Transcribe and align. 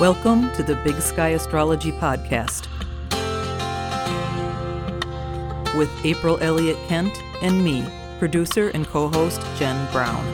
Welcome 0.00 0.50
to 0.54 0.62
the 0.62 0.74
Big 0.82 1.00
Sky 1.00 1.28
Astrology 1.28 1.92
Podcast 1.92 2.66
with 5.76 5.90
April 6.04 6.38
Elliott 6.40 6.78
Kent 6.88 7.22
and 7.40 7.62
me, 7.62 7.86
producer 8.18 8.70
and 8.70 8.86
co 8.86 9.08
host 9.08 9.40
Jen 9.56 9.90
Brown. 9.92 10.24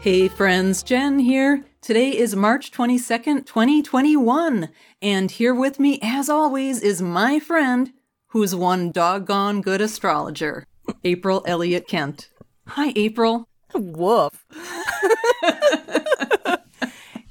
Hey 0.00 0.28
friends, 0.28 0.82
Jen 0.82 1.18
here. 1.18 1.64
Today 1.80 2.16
is 2.16 2.36
March 2.36 2.70
22nd, 2.70 3.46
2021, 3.46 4.68
and 5.02 5.30
here 5.30 5.54
with 5.54 5.80
me, 5.80 5.98
as 6.02 6.28
always, 6.28 6.80
is 6.80 7.02
my 7.02 7.40
friend 7.40 7.92
who's 8.28 8.54
one 8.54 8.92
doggone 8.92 9.62
good 9.62 9.80
astrologer, 9.80 10.66
April 11.02 11.42
Elliott 11.46 11.88
Kent. 11.88 12.30
Hi, 12.68 12.92
April. 12.94 13.48
Woof. 13.74 14.44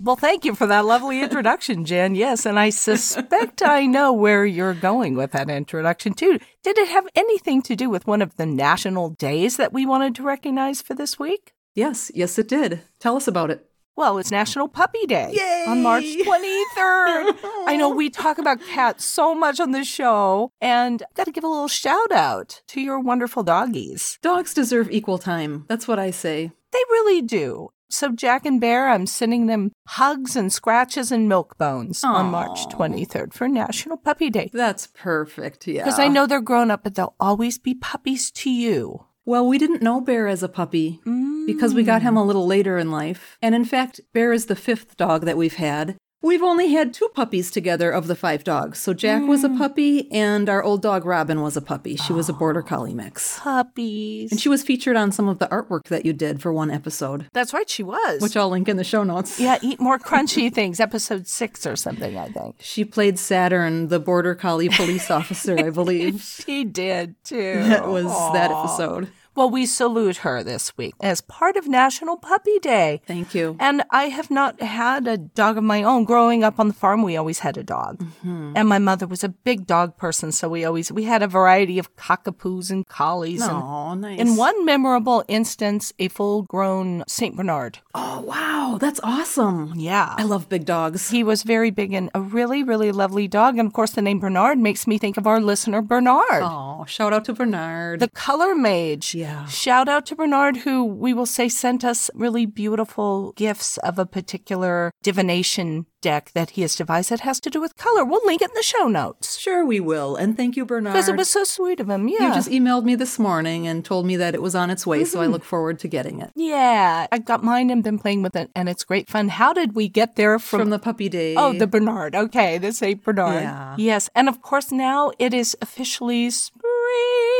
well, 0.03 0.17
thank 0.17 0.43
you 0.43 0.53
for 0.53 0.67
that 0.67 0.83
lovely 0.83 1.21
introduction, 1.21 1.85
Jen. 1.85 2.13
Yes, 2.13 2.45
and 2.45 2.59
I 2.59 2.69
suspect 2.71 3.63
I 3.63 3.85
know 3.85 4.11
where 4.11 4.45
you're 4.45 4.73
going 4.73 5.15
with 5.15 5.31
that 5.31 5.49
introduction, 5.49 6.13
too. 6.13 6.39
Did 6.61 6.77
it 6.77 6.89
have 6.89 7.07
anything 7.15 7.61
to 7.63 7.75
do 7.75 7.89
with 7.89 8.05
one 8.05 8.21
of 8.21 8.35
the 8.35 8.45
national 8.45 9.11
days 9.11 9.55
that 9.55 9.71
we 9.71 9.85
wanted 9.85 10.13
to 10.15 10.23
recognize 10.23 10.81
for 10.81 10.93
this 10.93 11.17
week? 11.17 11.53
Yes, 11.73 12.11
yes, 12.13 12.37
it 12.37 12.49
did. 12.49 12.81
Tell 12.99 13.15
us 13.15 13.29
about 13.29 13.49
it. 13.49 13.65
Well, 13.95 14.17
it's 14.17 14.31
National 14.31 14.67
Puppy 14.67 15.05
Day 15.05 15.31
Yay! 15.33 15.65
on 15.67 15.83
March 15.83 16.03
23rd. 16.03 17.37
I 17.67 17.77
know 17.77 17.89
we 17.89 18.09
talk 18.09 18.39
about 18.39 18.59
cats 18.59 19.05
so 19.05 19.33
much 19.33 19.59
on 19.59 19.71
this 19.71 19.87
show, 19.87 20.49
and 20.59 21.01
I 21.03 21.05
got 21.13 21.25
to 21.25 21.31
give 21.31 21.43
a 21.43 21.47
little 21.47 21.67
shout 21.67 22.11
out 22.11 22.61
to 22.67 22.81
your 22.81 22.99
wonderful 22.99 23.43
doggies. 23.43 24.17
Dogs 24.21 24.53
deserve 24.53 24.91
equal 24.91 25.19
time. 25.19 25.65
That's 25.69 25.87
what 25.87 25.99
I 25.99 26.09
say. 26.11 26.51
They 26.71 26.79
really 26.89 27.21
do. 27.21 27.69
So, 27.89 28.11
Jack 28.11 28.45
and 28.45 28.59
Bear, 28.59 28.89
I'm 28.89 29.05
sending 29.05 29.45
them 29.47 29.71
hugs 29.87 30.35
and 30.35 30.51
scratches 30.51 31.11
and 31.11 31.29
milk 31.29 31.57
bones 31.57 32.03
on 32.03 32.31
March 32.31 32.65
23rd 32.67 33.33
for 33.33 33.47
National 33.47 33.97
Puppy 33.97 34.29
Day. 34.29 34.49
That's 34.51 34.87
perfect, 34.87 35.67
yeah. 35.67 35.83
Because 35.83 35.99
I 35.99 36.07
know 36.07 36.25
they're 36.25 36.41
grown 36.41 36.71
up, 36.71 36.83
but 36.83 36.95
they'll 36.95 37.15
always 37.19 37.59
be 37.59 37.75
puppies 37.75 38.31
to 38.31 38.49
you. 38.49 39.05
Well, 39.25 39.47
we 39.47 39.57
didn't 39.57 39.81
know 39.81 40.01
Bear 40.01 40.27
as 40.27 40.43
a 40.43 40.49
puppy 40.49 40.99
because 41.45 41.73
we 41.73 41.83
got 41.83 42.01
him 42.01 42.15
mm. 42.15 42.17
a 42.17 42.23
little 42.23 42.45
later 42.45 42.77
in 42.77 42.91
life. 42.91 43.37
And 43.41 43.55
in 43.55 43.63
fact, 43.63 44.01
Bear 44.11 44.33
is 44.33 44.47
the 44.47 44.55
fifth 44.55 44.97
dog 44.97 45.25
that 45.25 45.37
we've 45.37 45.55
had. 45.55 45.95
We've 46.23 46.41
only 46.41 46.69
had 46.69 46.93
two 46.93 47.09
puppies 47.09 47.51
together 47.51 47.91
of 47.91 48.07
the 48.07 48.15
five 48.15 48.45
dogs. 48.45 48.79
So 48.79 48.93
Jack 48.93 49.23
was 49.23 49.43
a 49.43 49.49
hmm. 49.49 49.57
puppy, 49.57 50.09
and 50.09 50.47
our 50.47 50.63
old 50.63 50.81
dog 50.81 51.03
Robin 51.05 51.41
was 51.41 51.57
a 51.57 51.61
puppy. 51.61 51.97
She 51.97 52.13
was 52.13 52.29
a 52.29 52.33
border 52.33 52.63
ah, 52.65 52.69
collie 52.69 52.93
mix. 52.93 53.41
Puppies. 53.41 54.31
And 54.31 54.39
she 54.39 54.47
was 54.47 54.63
featured 54.63 54.95
on 54.95 55.11
some 55.11 55.27
of 55.27 55.39
the 55.39 55.47
artwork 55.47 55.89
that 55.89 56.05
you 56.05 56.13
did 56.13 56.41
for 56.41 56.53
one 56.53 56.71
episode, 56.71 57.27
That's 57.33 57.53
right, 57.53 57.69
she 57.69 57.83
was. 57.83 58.21
which 58.21 58.37
I'll 58.37 58.47
link 58.47 58.69
in 58.69 58.77
the 58.77 58.85
show 58.85 59.03
notes. 59.03 59.37
yeah, 59.37 59.57
eat 59.61 59.81
more 59.81 59.99
crunchy 59.99 60.51
things, 60.51 60.79
episode 60.79 61.27
six 61.27 61.67
or 61.67 61.75
something, 61.75 62.17
I 62.17 62.29
think. 62.29 62.55
She 62.59 62.85
played 62.85 63.19
Saturn, 63.19 63.89
the 63.89 63.99
border 63.99 64.33
collie 64.33 64.69
police 64.69 65.11
officer, 65.11 65.59
I 65.59 65.71
believe. 65.71 66.21
She 66.21 66.63
did 66.63 67.21
too. 67.25 67.63
That 67.63 67.89
was 67.89 68.05
that 68.31 68.49
episode. 68.49 69.09
Well, 69.35 69.49
we 69.49 69.65
salute 69.65 70.17
her 70.17 70.43
this 70.43 70.77
week 70.77 70.93
as 71.01 71.21
part 71.21 71.55
of 71.57 71.67
National 71.67 72.17
Puppy 72.17 72.59
Day. 72.59 73.01
Thank 73.07 73.33
you. 73.33 73.57
And 73.59 73.83
I 73.89 74.05
have 74.05 74.29
not 74.29 74.61
had 74.61 75.07
a 75.07 75.17
dog 75.17 75.57
of 75.57 75.63
my 75.63 75.81
own. 75.81 76.03
Growing 76.03 76.43
up 76.43 76.59
on 76.59 76.67
the 76.67 76.73
farm, 76.73 77.01
we 77.01 77.17
always 77.17 77.39
had 77.39 77.57
a 77.57 77.63
dog. 77.63 77.97
Mm-hmm. 77.99 78.53
And 78.55 78.69
my 78.69 78.77
mother 78.77 79.07
was 79.07 79.23
a 79.23 79.29
big 79.29 79.65
dog 79.65 79.97
person, 79.97 80.31
so 80.31 80.47
we 80.49 80.63
always 80.65 80.91
we 80.91 81.03
had 81.05 81.23
a 81.23 81.27
variety 81.27 81.79
of 81.79 81.95
cockapoos 81.95 82.69
and 82.69 82.85
collies. 82.87 83.41
and 83.41 83.51
Oh, 83.51 83.93
nice. 83.95 84.19
in 84.19 84.35
one 84.35 84.65
memorable 84.65 85.23
instance, 85.27 85.93
a 85.97 86.09
full-grown 86.09 87.03
Saint 87.07 87.35
Bernard. 87.35 87.79
Oh, 87.95 88.21
wow. 88.21 88.77
That's 88.79 88.99
awesome. 89.03 89.73
Yeah. 89.75 90.13
I 90.17 90.23
love 90.23 90.49
big 90.49 90.65
dogs. 90.65 91.09
he 91.09 91.23
was 91.23 91.43
very 91.43 91.71
big 91.71 91.93
and 91.93 92.09
a 92.13 92.21
really, 92.21 92.63
really 92.63 92.91
lovely 92.91 93.27
dog. 93.27 93.57
And 93.57 93.65
of 93.67 93.73
course, 93.73 93.91
the 93.91 94.01
name 94.01 94.19
Bernard 94.19 94.57
makes 94.59 94.85
me 94.85 94.97
think 94.97 95.17
of 95.17 95.25
our 95.25 95.39
listener, 95.39 95.81
Bernard. 95.81 96.43
Oh, 96.43 96.85
shout 96.87 97.13
out 97.13 97.25
to 97.25 97.33
Bernard. 97.33 97.99
The 97.99 98.09
color 98.09 98.53
mage. 98.55 99.15
Yeah. 99.15 99.22
Shout 99.47 99.87
out 99.89 100.05
to 100.07 100.15
Bernard, 100.15 100.57
who 100.57 100.83
we 100.83 101.13
will 101.13 101.25
say 101.25 101.49
sent 101.49 101.83
us 101.83 102.09
really 102.13 102.45
beautiful 102.45 103.33
gifts 103.33 103.77
of 103.77 103.99
a 103.99 104.05
particular 104.05 104.91
divination 105.01 105.85
deck 106.03 106.31
that 106.33 106.51
he 106.51 106.61
has 106.61 106.75
devised 106.75 107.09
that 107.09 107.21
has 107.21 107.39
to 107.39 107.49
do 107.49 107.59
with 107.59 107.75
color. 107.77 108.05
We'll 108.05 108.23
link 108.25 108.41
it 108.41 108.49
in 108.49 108.55
the 108.55 108.61
show 108.61 108.87
notes. 108.87 109.39
sure, 109.39 109.65
we 109.65 109.79
will. 109.79 110.15
And 110.15 110.37
thank 110.37 110.55
you, 110.55 110.65
Bernard. 110.65 110.93
Because 110.93 111.09
it 111.09 111.15
was 111.15 111.29
so 111.29 111.43
sweet 111.43 111.79
of 111.79 111.89
him. 111.89 112.07
Yeah. 112.07 112.27
You 112.27 112.33
just 112.33 112.49
emailed 112.49 112.83
me 112.83 112.95
this 112.95 113.17
morning 113.17 113.65
and 113.65 113.83
told 113.83 114.05
me 114.05 114.17
that 114.17 114.35
it 114.35 114.41
was 114.41 114.53
on 114.53 114.69
its 114.69 114.85
way, 114.85 115.05
so 115.05 115.19
I 115.19 115.23
mm-hmm. 115.23 115.33
look 115.33 115.43
forward 115.43 115.79
to 115.79 115.87
getting 115.87 116.19
it. 116.19 116.31
yeah. 116.35 117.07
I 117.11 117.17
got 117.19 117.43
mine 117.43 117.69
and 117.69 117.83
been 117.83 117.97
playing 117.97 118.21
with 118.21 118.35
it, 118.35 118.51
and 118.55 118.67
it's 118.67 118.83
great 118.83 119.09
fun. 119.09 119.29
How 119.29 119.53
did 119.53 119.73
we 119.73 119.87
get 119.87 120.15
there 120.15 120.37
from. 120.37 120.59
From 120.59 120.69
the 120.69 120.79
puppy 120.79 121.09
day. 121.09 121.35
Oh, 121.35 121.53
the 121.53 121.67
Bernard. 121.67 122.15
Okay, 122.15 122.57
the 122.57 122.73
Saint 122.73 123.03
Bernard. 123.03 123.43
Yeah. 123.43 123.75
Yes. 123.77 124.09
And 124.13 124.27
of 124.27 124.41
course, 124.41 124.71
now 124.71 125.11
it 125.17 125.33
is 125.33 125.55
officially 125.61 126.29
spring. 126.29 126.72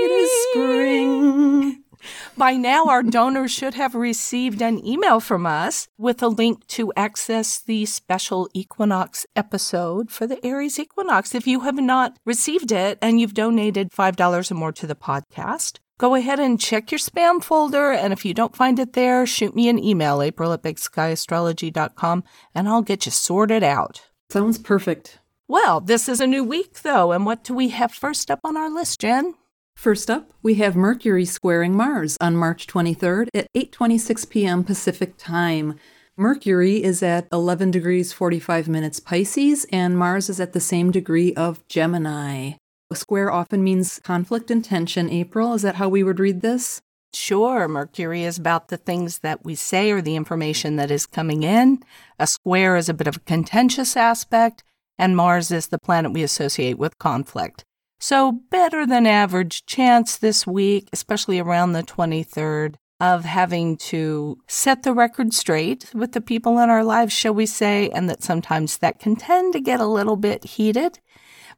It 0.01 0.11
is 0.11 0.31
spring. 0.49 1.83
By 2.37 2.53
now, 2.53 2.85
our 2.87 3.03
donors 3.03 3.51
should 3.51 3.75
have 3.75 3.95
received 3.95 4.61
an 4.61 4.85
email 4.85 5.19
from 5.19 5.45
us 5.45 5.87
with 5.97 6.21
a 6.21 6.27
link 6.27 6.65
to 6.67 6.91
access 6.95 7.59
the 7.59 7.85
special 7.85 8.49
equinox 8.53 9.25
episode 9.35 10.11
for 10.11 10.27
the 10.27 10.43
Aries 10.45 10.79
equinox. 10.79 11.35
If 11.35 11.47
you 11.47 11.61
have 11.61 11.75
not 11.75 12.17
received 12.25 12.71
it 12.71 12.97
and 13.01 13.19
you've 13.19 13.33
donated 13.33 13.91
$5 13.91 14.51
or 14.51 14.55
more 14.55 14.71
to 14.73 14.87
the 14.87 14.95
podcast, 14.95 15.79
go 15.97 16.15
ahead 16.15 16.39
and 16.39 16.59
check 16.59 16.91
your 16.91 16.99
spam 16.99 17.43
folder. 17.43 17.91
And 17.91 18.11
if 18.11 18.25
you 18.25 18.33
don't 18.33 18.55
find 18.55 18.79
it 18.79 18.93
there, 18.93 19.25
shoot 19.25 19.55
me 19.55 19.69
an 19.69 19.81
email, 19.81 20.21
april 20.21 20.53
at 20.53 20.63
bigskyastrology.com, 20.63 22.23
and 22.55 22.67
I'll 22.67 22.81
get 22.81 23.05
you 23.05 23.11
sorted 23.11 23.63
out. 23.63 24.01
Sounds 24.29 24.57
perfect. 24.57 25.19
Well, 25.47 25.81
this 25.81 26.09
is 26.09 26.19
a 26.19 26.27
new 26.27 26.43
week, 26.43 26.81
though. 26.81 27.11
And 27.11 27.25
what 27.25 27.43
do 27.43 27.53
we 27.53 27.69
have 27.69 27.93
first 27.93 28.31
up 28.31 28.39
on 28.43 28.57
our 28.57 28.69
list, 28.69 29.01
Jen? 29.01 29.35
First 29.83 30.09
up, 30.09 30.31
we 30.41 30.53
have 30.55 30.77
Mercury 30.77 31.25
squaring 31.25 31.75
Mars 31.75 32.15
on 32.21 32.37
March 32.37 32.67
23rd 32.67 33.27
at 33.33 33.51
8:26 33.53 34.29
p.m. 34.29 34.63
Pacific 34.63 35.15
Time. 35.17 35.77
Mercury 36.15 36.81
is 36.81 37.03
at 37.03 37.27
11 37.33 37.71
degrees 37.71 38.13
45 38.13 38.69
minutes 38.69 39.01
Pisces 39.01 39.65
and 39.73 39.97
Mars 39.97 40.29
is 40.29 40.39
at 40.39 40.53
the 40.53 40.61
same 40.61 40.89
degree 40.89 41.33
of 41.33 41.67
Gemini. 41.67 42.53
A 42.91 42.95
square 42.95 43.29
often 43.29 43.61
means 43.61 43.99
conflict 44.05 44.49
and 44.49 44.63
tension, 44.63 45.09
April. 45.09 45.53
Is 45.53 45.63
that 45.63 45.75
how 45.75 45.89
we 45.89 46.01
would 46.01 46.19
read 46.19 46.39
this? 46.39 46.79
Sure, 47.13 47.67
Mercury 47.67 48.23
is 48.23 48.37
about 48.37 48.69
the 48.69 48.77
things 48.77 49.19
that 49.19 49.43
we 49.43 49.53
say 49.53 49.91
or 49.91 50.01
the 50.01 50.15
information 50.15 50.77
that 50.77 50.91
is 50.91 51.05
coming 51.05 51.43
in. 51.43 51.83
A 52.19 52.27
square 52.27 52.77
is 52.77 52.87
a 52.87 52.93
bit 52.93 53.07
of 53.07 53.17
a 53.17 53.27
contentious 53.27 53.97
aspect, 53.97 54.63
and 54.97 55.17
Mars 55.17 55.51
is 55.51 55.67
the 55.67 55.77
planet 55.77 56.13
we 56.13 56.23
associate 56.23 56.77
with 56.77 56.97
conflict. 56.99 57.65
So, 58.03 58.33
better 58.33 58.85
than 58.85 59.07
average 59.07 59.65
chance 59.65 60.17
this 60.17 60.45
week, 60.45 60.89
especially 60.91 61.39
around 61.39 61.71
the 61.71 61.83
23rd, 61.83 62.75
of 62.99 63.23
having 63.23 63.77
to 63.77 64.39
set 64.45 64.83
the 64.83 64.91
record 64.91 65.33
straight 65.33 65.89
with 65.93 66.11
the 66.11 66.19
people 66.19 66.59
in 66.59 66.69
our 66.69 66.83
lives, 66.83 67.13
shall 67.13 67.33
we 67.33 67.45
say, 67.45 67.89
and 67.91 68.09
that 68.09 68.21
sometimes 68.21 68.79
that 68.79 68.99
can 68.99 69.15
tend 69.15 69.53
to 69.53 69.61
get 69.61 69.79
a 69.79 69.85
little 69.85 70.17
bit 70.17 70.43
heated. 70.43 70.99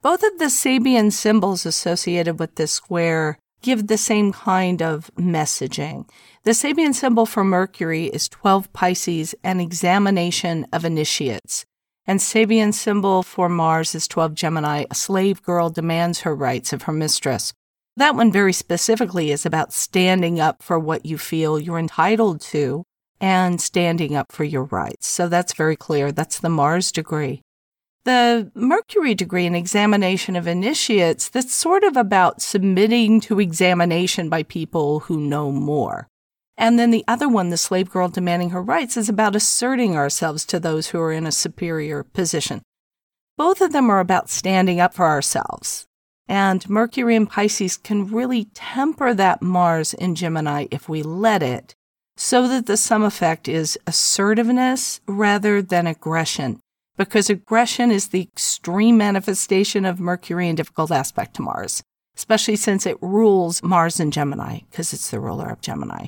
Both 0.03 0.21
of 0.21 0.37
the 0.37 0.51
Sabian 0.51 1.11
symbols 1.11 1.65
associated 1.65 2.37
with 2.37 2.57
this 2.57 2.73
square 2.73 3.39
give 3.63 3.87
the 3.87 3.97
same 3.97 4.31
kind 4.31 4.83
of 4.83 5.09
messaging. 5.17 6.07
The 6.43 6.51
Sabian 6.51 6.93
symbol 6.93 7.25
for 7.25 7.43
Mercury 7.43 8.05
is 8.05 8.29
12 8.29 8.71
Pisces, 8.71 9.33
an 9.43 9.59
examination 9.59 10.67
of 10.71 10.85
initiates. 10.85 11.65
And 12.07 12.19
Sabian 12.19 12.73
symbol 12.73 13.23
for 13.23 13.49
Mars 13.49 13.95
is 13.95 14.07
12 14.07 14.35
Gemini, 14.35 14.85
a 14.91 14.95
slave 14.95 15.41
girl 15.41 15.69
demands 15.69 16.21
her 16.21 16.35
rights 16.35 16.71
of 16.71 16.83
her 16.83 16.91
mistress. 16.91 17.53
That 17.97 18.15
one 18.15 18.31
very 18.31 18.53
specifically 18.53 19.31
is 19.31 19.45
about 19.45 19.73
standing 19.73 20.39
up 20.39 20.61
for 20.61 20.77
what 20.77 21.05
you 21.05 21.17
feel 21.17 21.59
you're 21.59 21.79
entitled 21.79 22.41
to 22.41 22.83
and 23.19 23.59
standing 23.59 24.15
up 24.15 24.31
for 24.31 24.43
your 24.43 24.65
rights. 24.65 25.07
So 25.07 25.27
that's 25.27 25.53
very 25.53 25.75
clear. 25.75 26.11
That's 26.11 26.39
the 26.39 26.49
Mars 26.49 26.91
degree. 26.91 27.41
The 28.03 28.51
Mercury 28.53 29.15
degree 29.15 29.47
in 29.47 29.55
examination 29.55 30.35
of 30.35 30.45
initiates, 30.45 31.29
that's 31.29 31.55
sort 31.55 31.83
of 31.83 31.97
about 31.97 32.41
submitting 32.41 33.19
to 33.21 33.39
examination 33.39 34.29
by 34.29 34.43
people 34.43 34.99
who 35.01 35.19
know 35.19 35.51
more. 35.51 36.07
And 36.57 36.79
then 36.79 36.91
the 36.91 37.03
other 37.07 37.27
one, 37.27 37.49
the 37.49 37.57
slave 37.57 37.89
girl 37.89 38.07
demanding 38.07 38.51
her 38.51 38.61
rights, 38.61 38.97
is 38.97 39.09
about 39.09 39.35
asserting 39.35 39.95
ourselves 39.95 40.45
to 40.45 40.59
those 40.59 40.87
who 40.87 40.99
are 40.99 41.11
in 41.11 41.27
a 41.27 41.31
superior 41.31 42.03
position. 42.03 42.61
Both 43.37 43.61
of 43.61 43.73
them 43.73 43.89
are 43.89 43.99
about 43.99 44.29
standing 44.29 44.79
up 44.79 44.93
for 44.93 45.05
ourselves. 45.05 45.85
And 46.27 46.67
Mercury 46.69 47.15
and 47.15 47.29
Pisces 47.29 47.77
can 47.77 48.07
really 48.07 48.45
temper 48.53 49.13
that 49.13 49.41
Mars 49.41 49.93
in 49.93 50.15
Gemini 50.15 50.67
if 50.71 50.87
we 50.87 51.03
let 51.03 51.43
it, 51.43 51.75
so 52.17 52.47
that 52.47 52.65
the 52.65 52.77
sum 52.77 53.03
effect 53.03 53.47
is 53.47 53.77
assertiveness 53.85 55.01
rather 55.07 55.61
than 55.61 55.85
aggression 55.85 56.61
because 56.97 57.29
aggression 57.29 57.91
is 57.91 58.09
the 58.09 58.21
extreme 58.21 58.97
manifestation 58.97 59.85
of 59.85 59.99
Mercury 59.99 60.47
in 60.47 60.55
difficult 60.55 60.91
aspect 60.91 61.35
to 61.35 61.41
Mars, 61.41 61.83
especially 62.15 62.55
since 62.55 62.85
it 62.85 62.97
rules 63.01 63.61
Mars 63.63 63.99
in 63.99 64.11
Gemini, 64.11 64.59
because 64.69 64.93
it's 64.93 65.11
the 65.11 65.19
ruler 65.19 65.49
of 65.49 65.61
Gemini. 65.61 66.07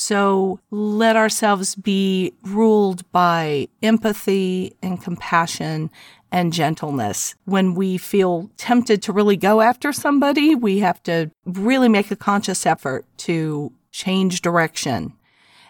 So 0.00 0.60
let 0.70 1.14
ourselves 1.14 1.74
be 1.74 2.32
ruled 2.42 3.08
by 3.12 3.68
empathy 3.82 4.74
and 4.82 5.00
compassion 5.00 5.90
and 6.32 6.54
gentleness. 6.54 7.34
When 7.44 7.74
we 7.74 7.98
feel 7.98 8.50
tempted 8.56 9.02
to 9.02 9.12
really 9.12 9.36
go 9.36 9.60
after 9.60 9.92
somebody, 9.92 10.54
we 10.54 10.78
have 10.78 11.02
to 11.02 11.30
really 11.44 11.90
make 11.90 12.10
a 12.10 12.16
conscious 12.16 12.64
effort 12.64 13.04
to 13.18 13.74
change 13.92 14.40
direction 14.40 15.12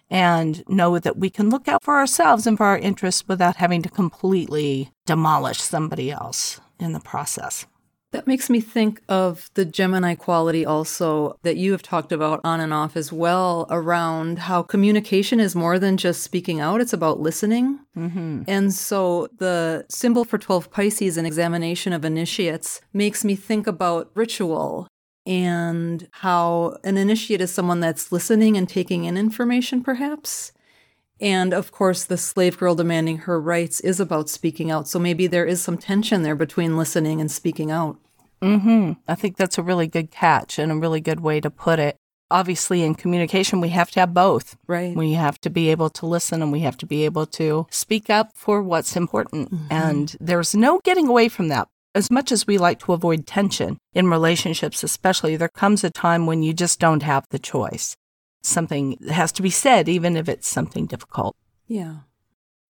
and 0.08 0.62
know 0.68 1.00
that 1.00 1.16
we 1.16 1.28
can 1.28 1.50
look 1.50 1.66
out 1.66 1.82
for 1.82 1.96
ourselves 1.96 2.46
and 2.46 2.56
for 2.56 2.66
our 2.66 2.78
interests 2.78 3.24
without 3.26 3.56
having 3.56 3.82
to 3.82 3.88
completely 3.88 4.92
demolish 5.06 5.60
somebody 5.60 6.12
else 6.12 6.60
in 6.78 6.92
the 6.92 7.00
process. 7.00 7.66
That 8.12 8.26
makes 8.26 8.50
me 8.50 8.60
think 8.60 9.00
of 9.08 9.50
the 9.54 9.64
Gemini 9.64 10.16
quality 10.16 10.66
also 10.66 11.38
that 11.42 11.56
you 11.56 11.70
have 11.72 11.82
talked 11.82 12.10
about 12.10 12.40
on 12.42 12.58
and 12.60 12.74
off 12.74 12.96
as 12.96 13.12
well 13.12 13.66
around 13.70 14.40
how 14.40 14.62
communication 14.62 15.38
is 15.38 15.54
more 15.54 15.78
than 15.78 15.96
just 15.96 16.22
speaking 16.22 16.60
out, 16.60 16.80
it's 16.80 16.92
about 16.92 17.20
listening. 17.20 17.78
Mm-hmm. 17.96 18.42
And 18.48 18.72
so 18.74 19.28
the 19.38 19.86
symbol 19.88 20.24
for 20.24 20.38
12 20.38 20.70
Pisces, 20.70 21.16
and 21.16 21.26
examination 21.26 21.92
of 21.92 22.04
initiates, 22.04 22.80
makes 22.92 23.24
me 23.24 23.36
think 23.36 23.66
about 23.68 24.10
ritual 24.14 24.88
and 25.24 26.08
how 26.10 26.76
an 26.82 26.96
initiate 26.96 27.40
is 27.40 27.52
someone 27.52 27.78
that's 27.80 28.10
listening 28.10 28.56
and 28.56 28.68
taking 28.68 29.04
in 29.04 29.16
information, 29.16 29.82
perhaps. 29.82 30.52
And 31.20 31.52
of 31.52 31.70
course, 31.70 32.04
the 32.04 32.16
slave 32.16 32.58
girl 32.58 32.74
demanding 32.74 33.18
her 33.18 33.40
rights 33.40 33.80
is 33.80 34.00
about 34.00 34.28
speaking 34.28 34.70
out. 34.70 34.88
So 34.88 34.98
maybe 34.98 35.26
there 35.26 35.44
is 35.44 35.60
some 35.60 35.76
tension 35.76 36.22
there 36.22 36.34
between 36.34 36.76
listening 36.76 37.20
and 37.20 37.30
speaking 37.30 37.70
out. 37.70 37.98
Mm-hmm. 38.42 38.92
I 39.06 39.14
think 39.14 39.36
that's 39.36 39.58
a 39.58 39.62
really 39.62 39.86
good 39.86 40.10
catch 40.10 40.58
and 40.58 40.72
a 40.72 40.76
really 40.76 41.00
good 41.00 41.20
way 41.20 41.40
to 41.40 41.50
put 41.50 41.78
it. 41.78 41.96
Obviously, 42.30 42.82
in 42.82 42.94
communication, 42.94 43.60
we 43.60 43.70
have 43.70 43.90
to 43.90 44.00
have 44.00 44.14
both. 44.14 44.56
Right. 44.66 44.96
We 44.96 45.12
have 45.12 45.40
to 45.40 45.50
be 45.50 45.68
able 45.70 45.90
to 45.90 46.06
listen 46.06 46.42
and 46.42 46.52
we 46.52 46.60
have 46.60 46.76
to 46.78 46.86
be 46.86 47.04
able 47.04 47.26
to 47.26 47.66
speak 47.70 48.08
up 48.08 48.30
for 48.34 48.62
what's 48.62 48.96
important. 48.96 49.52
Mm-hmm. 49.52 49.66
And 49.70 50.16
there's 50.20 50.54
no 50.54 50.80
getting 50.84 51.08
away 51.08 51.28
from 51.28 51.48
that. 51.48 51.68
As 51.92 52.08
much 52.08 52.30
as 52.30 52.46
we 52.46 52.56
like 52.56 52.78
to 52.80 52.92
avoid 52.92 53.26
tension 53.26 53.78
in 53.94 54.08
relationships, 54.08 54.84
especially, 54.84 55.36
there 55.36 55.48
comes 55.48 55.82
a 55.82 55.90
time 55.90 56.24
when 56.24 56.44
you 56.44 56.54
just 56.54 56.78
don't 56.78 57.02
have 57.02 57.26
the 57.30 57.38
choice 57.40 57.96
something 58.42 58.96
has 59.10 59.32
to 59.32 59.42
be 59.42 59.50
said, 59.50 59.88
even 59.88 60.16
if 60.16 60.28
it's 60.28 60.48
something 60.48 60.86
difficult. 60.86 61.36
Yeah. 61.66 61.96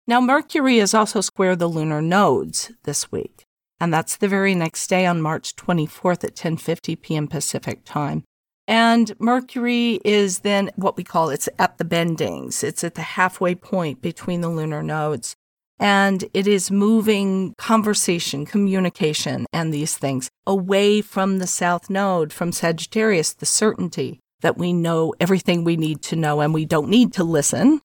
Now, 0.07 0.21
Mercury 0.21 0.79
is 0.79 0.95
also 0.95 1.21
square 1.21 1.55
the 1.55 1.69
lunar 1.69 2.03
nodes 2.03 2.73
this 2.85 3.13
week, 3.13 3.45
and 3.79 3.93
that's 3.93 4.17
the 4.17 4.29
very 4.29 4.55
next 4.55 4.87
day 4.89 5.07
on 5.07 5.23
March 5.23 5.55
24th 5.57 6.25
at 6.25 6.35
10:50 6.35 7.01
p.m. 7.01 7.29
Pacific 7.29 7.85
time. 7.85 8.25
And 8.67 9.19
Mercury 9.19 10.01
is 10.05 10.41
then 10.41 10.71
what 10.77 10.97
we 10.97 11.03
call 11.03 11.31
it's 11.31 11.49
at 11.59 11.79
the 11.79 11.85
bendings. 11.85 12.63
It's 12.63 12.85
at 12.85 12.95
the 12.95 13.03
halfway 13.03 13.55
point 13.55 14.01
between 14.01 14.43
the 14.43 14.49
lunar 14.49 14.83
nodes. 14.83 15.35
And 15.81 16.25
it 16.35 16.47
is 16.47 16.71
moving 16.71 17.55
conversation, 17.57 18.45
communication, 18.45 19.47
and 19.53 19.73
these 19.73 19.97
things 19.97 20.31
away 20.47 21.01
from 21.01 21.39
the 21.39 21.47
south 21.47 21.89
node, 21.89 22.33
from 22.33 22.53
Sagittarius, 22.53 23.33
the 23.33 23.47
certainty, 23.47 24.21
that 24.41 24.59
we 24.59 24.73
know 24.73 25.15
everything 25.21 25.65
we 25.65 25.77
need 25.77 26.03
to 26.03 26.17
know 26.17 26.41
and 26.41 26.55
we 26.55 26.65
don't 26.65 26.89
need 26.89 27.13
to 27.15 27.25
listen, 27.25 27.81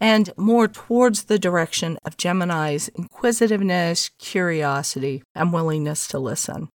and 0.00 0.32
more 0.36 0.68
towards 0.68 1.24
the 1.24 1.38
direction 1.38 1.98
of 2.04 2.16
Gemini's 2.16 2.88
inquisitiveness, 2.88 4.10
curiosity, 4.18 5.22
and 5.34 5.52
willingness 5.52 6.06
to 6.08 6.18
listen. 6.18 6.68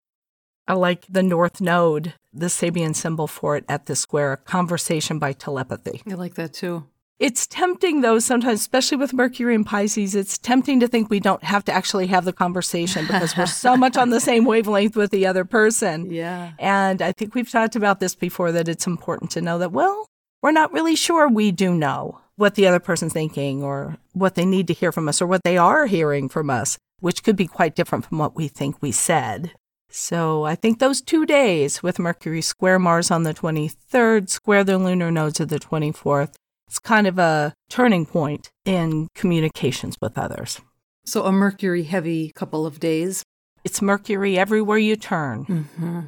I 0.68 0.74
like 0.74 1.06
the 1.09 1.24
North 1.24 1.59
Node, 1.59 2.13
the 2.31 2.45
Sabian 2.45 2.95
symbol 2.95 3.27
for 3.27 3.57
it 3.57 3.65
at 3.68 3.85
the 3.85 3.95
square, 3.95 4.38
conversation 4.38 5.19
by 5.19 5.33
telepathy. 5.33 6.01
I 6.09 6.13
like 6.13 6.35
that 6.35 6.53
too. 6.53 6.85
It's 7.19 7.48
tempting, 7.48 8.01
though, 8.01 8.19
sometimes, 8.19 8.60
especially 8.60 8.98
with 8.98 9.13
Mercury 9.13 9.56
and 9.56 9.65
Pisces, 9.65 10.15
it's 10.15 10.38
tempting 10.38 10.80
to 10.80 10.88
think 10.88 11.10
we 11.10 11.19
don't 11.19 11.44
have 11.44 11.63
to 11.65 11.71
actually 11.71 12.07
have 12.07 12.25
the 12.25 12.33
conversation 12.33 13.06
because 13.06 13.38
we're 13.38 13.45
so 13.45 13.77
much 13.83 13.95
on 13.98 14.10
the 14.10 14.19
same 14.19 14.45
wavelength 14.45 14.95
with 14.95 15.12
the 15.12 15.25
other 15.25 15.45
person. 15.45 16.10
Yeah. 16.12 16.51
And 16.60 17.01
I 17.01 17.12
think 17.12 17.36
we've 17.36 17.50
talked 17.50 17.75
about 17.75 18.00
this 18.00 18.15
before 18.15 18.51
that 18.51 18.68
it's 18.68 18.88
important 18.88 19.31
to 19.31 19.42
know 19.42 19.57
that, 19.60 19.71
well, 19.71 20.07
we're 20.42 20.51
not 20.51 20.74
really 20.74 20.95
sure 20.95 21.30
we 21.30 21.51
do 21.51 21.74
know 21.74 22.19
what 22.36 22.56
the 22.56 22.68
other 22.68 22.80
person's 22.80 23.13
thinking 23.13 23.63
or 23.63 23.98
what 24.13 24.36
they 24.36 24.45
need 24.45 24.68
to 24.68 24.74
hear 24.74 24.92
from 24.92 25.07
us 25.07 25.21
or 25.21 25.27
what 25.27 25.44
they 25.44 25.57
are 25.57 25.86
hearing 25.86 26.27
from 26.27 26.50
us, 26.50 26.77
which 27.00 27.24
could 27.24 27.36
be 27.36 27.48
quite 27.48 27.75
different 27.75 28.06
from 28.06 28.18
what 28.18 28.36
we 28.36 28.48
think 28.48 28.81
we 28.81 28.92
said. 28.92 29.51
So 29.89 30.44
I 30.44 30.56
think 30.56 30.80
those 30.80 31.01
two 31.01 31.25
days 31.25 31.83
with 31.83 32.00
Mercury 32.00 32.42
square 32.42 32.80
Mars 32.80 33.12
on 33.12 33.24
the 33.24 33.33
23rd, 33.33 34.27
square 34.27 34.63
the 34.63 34.80
lunar 34.80 35.12
nodes 35.12 35.39
of 35.39 35.50
the 35.50 35.59
24th, 35.59 36.33
it's 36.68 36.80
kind 36.80 37.07
of 37.07 37.19
a 37.19 37.54
turning 37.69 38.06
point 38.06 38.51
in 38.65 39.07
communications 39.15 39.95
with 40.01 40.18
others. 40.18 40.60
So, 41.06 41.25
a 41.25 41.31
Mercury 41.31 41.83
heavy 41.83 42.31
couple 42.31 42.65
of 42.65 42.80
days. 42.80 43.24
It's 43.63 43.81
Mercury 43.81 44.38
everywhere 44.38 44.77
you 44.77 44.95
turn. 44.95 45.45
Mm-hmm. 45.45 46.00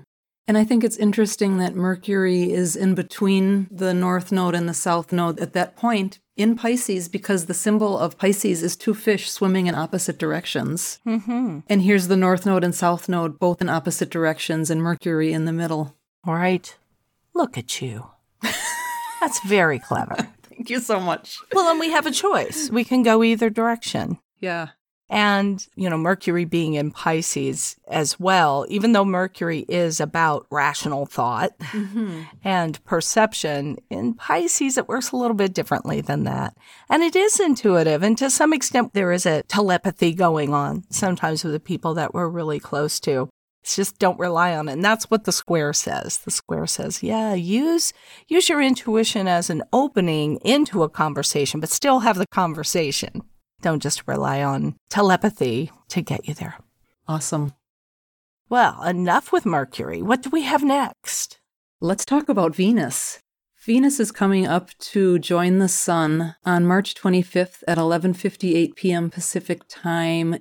And 0.48 0.58
I 0.58 0.64
think 0.64 0.84
it's 0.84 0.98
interesting 0.98 1.58
that 1.58 1.76
Mercury 1.76 2.52
is 2.52 2.76
in 2.76 2.94
between 2.94 3.68
the 3.72 3.94
North 3.94 4.32
Node 4.32 4.54
and 4.54 4.70
the 4.70 4.76
South 4.76 5.12
Node 5.12 5.40
at 5.40 5.54
that 5.54 5.76
point 5.76 6.20
in 6.38 6.56
Pisces 6.56 7.08
because 7.10 7.46
the 7.46 7.54
symbol 7.54 7.98
of 7.98 8.18
Pisces 8.18 8.62
is 8.62 8.76
two 8.76 8.94
fish 8.94 9.30
swimming 9.30 9.68
in 9.68 9.74
opposite 9.74 10.20
directions. 10.20 11.00
Mm-hmm. 11.08 11.60
And 11.68 11.82
here's 11.82 12.10
the 12.10 12.18
North 12.18 12.46
Node 12.46 12.64
and 12.64 12.76
South 12.76 13.10
Node 13.10 13.40
both 13.40 13.60
in 13.62 13.70
opposite 13.70 14.12
directions 14.12 14.70
and 14.70 14.84
Mercury 14.84 15.34
in 15.34 15.46
the 15.46 15.54
middle. 15.54 15.96
All 16.26 16.36
right. 16.36 16.76
Look 17.34 17.58
at 17.58 17.82
you. 17.82 18.12
That's 18.42 19.44
very 19.48 19.80
clever. 19.80 20.16
Thank 20.66 20.80
you 20.80 20.80
so 20.80 21.00
much. 21.00 21.38
Well, 21.54 21.70
and 21.70 21.80
we 21.80 21.92
have 21.92 22.08
a 22.08 22.12
choice. 22.12 22.72
We 22.72 22.84
can 22.84 23.04
go 23.04 23.24
either 23.24 23.52
direction. 23.52 24.18
Yeah. 24.40 24.70
And, 25.08 25.64
you 25.76 25.88
know, 25.88 25.98
Mercury 26.00 26.46
being 26.46 26.74
in 26.74 26.90
Pisces 26.90 27.76
as 27.88 28.20
well, 28.20 28.66
even 28.70 28.94
though 28.94 29.06
Mercury 29.06 29.60
is 29.70 30.00
about 30.00 30.48
rational 30.50 31.06
thought 31.06 31.56
mm-hmm. 31.60 32.24
and 32.44 32.84
perception, 32.86 33.78
in 33.92 34.16
Pisces 34.16 34.80
it 34.80 34.88
works 34.88 35.12
a 35.12 35.18
little 35.18 35.36
bit 35.36 35.54
differently 35.54 36.02
than 36.02 36.24
that. 36.24 36.58
And 36.90 37.04
it 37.04 37.16
is 37.16 37.40
intuitive. 37.40 38.02
And 38.02 38.18
to 38.18 38.32
some 38.32 38.52
extent, 38.52 38.94
there 38.94 39.12
is 39.12 39.28
a 39.28 39.44
telepathy 39.44 40.12
going 40.14 40.56
on 40.56 40.86
sometimes 40.90 41.44
with 41.44 41.54
the 41.54 41.60
people 41.60 41.94
that 41.94 42.16
we're 42.16 42.28
really 42.28 42.60
close 42.60 43.00
to. 43.02 43.30
It's 43.66 43.76
just 43.76 43.98
don't 43.98 44.20
rely 44.20 44.56
on 44.56 44.70
it. 44.70 44.74
And 44.74 44.86
that's 44.86 45.10
what 45.10 45.24
the 45.24 45.32
square 45.32 45.74
says. 45.74 46.20
The 46.20 46.30
square 46.30 46.68
says, 46.68 47.02
yeah, 47.02 47.34
use 47.34 47.94
use 48.28 48.48
your 48.48 48.62
intuition 48.62 49.28
as 49.28 49.50
an 49.50 49.64
opening 49.74 50.36
into 50.46 50.84
a 50.84 50.90
conversation, 50.90 51.60
but 51.60 51.70
still 51.70 52.02
have 52.02 52.20
the 52.20 52.28
conversation. 52.28 53.24
Don't 53.64 53.82
just 53.82 54.08
rely 54.08 54.44
on 54.44 54.76
telepathy 54.92 55.72
to 55.88 56.04
get 56.04 56.28
you 56.28 56.36
there. 56.36 56.60
Awesome. 57.08 57.54
Well, 58.50 58.84
enough 58.84 59.32
with 59.32 59.48
Mercury. 59.48 60.04
What 60.04 60.22
do 60.22 60.30
we 60.30 60.44
have 60.44 60.64
next? 60.64 61.40
Let's 61.82 62.06
talk 62.06 62.30
about 62.30 62.56
Venus. 62.56 63.20
Venus 63.60 64.00
is 64.00 64.12
coming 64.12 64.46
up 64.46 64.78
to 64.78 65.18
join 65.18 65.58
the 65.58 65.68
sun 65.68 66.36
on 66.46 66.68
March 66.68 66.94
25th 66.94 67.64
at 67.68 67.80
11:58 67.80 68.76
p.m. 68.76 69.10
Pacific 69.10 69.62
Time 69.68 70.36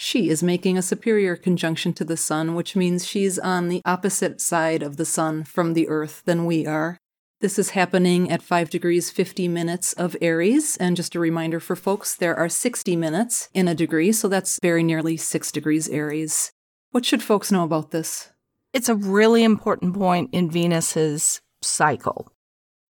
she 0.00 0.28
is 0.28 0.44
making 0.44 0.78
a 0.78 0.82
superior 0.82 1.34
conjunction 1.34 1.92
to 1.92 2.04
the 2.04 2.16
sun, 2.16 2.54
which 2.54 2.76
means 2.76 3.04
she's 3.04 3.36
on 3.36 3.66
the 3.66 3.82
opposite 3.84 4.40
side 4.40 4.80
of 4.80 4.96
the 4.96 5.04
sun 5.04 5.42
from 5.42 5.74
the 5.74 5.88
earth 5.88 6.22
than 6.24 6.46
we 6.46 6.64
are. 6.64 6.96
This 7.40 7.58
is 7.58 7.70
happening 7.70 8.30
at 8.30 8.40
5 8.40 8.70
degrees 8.70 9.10
50 9.10 9.48
minutes 9.48 9.92
of 9.94 10.16
Aries. 10.20 10.76
And 10.76 10.96
just 10.96 11.16
a 11.16 11.20
reminder 11.20 11.58
for 11.58 11.74
folks, 11.74 12.14
there 12.14 12.36
are 12.36 12.48
60 12.48 12.94
minutes 12.94 13.48
in 13.52 13.66
a 13.66 13.74
degree, 13.74 14.12
so 14.12 14.28
that's 14.28 14.60
very 14.62 14.84
nearly 14.84 15.16
6 15.16 15.50
degrees 15.50 15.88
Aries. 15.88 16.52
What 16.92 17.04
should 17.04 17.22
folks 17.22 17.50
know 17.50 17.64
about 17.64 17.90
this? 17.90 18.30
It's 18.72 18.88
a 18.88 18.94
really 18.94 19.42
important 19.42 19.94
point 19.94 20.30
in 20.32 20.48
Venus's 20.48 21.40
cycle. 21.60 22.30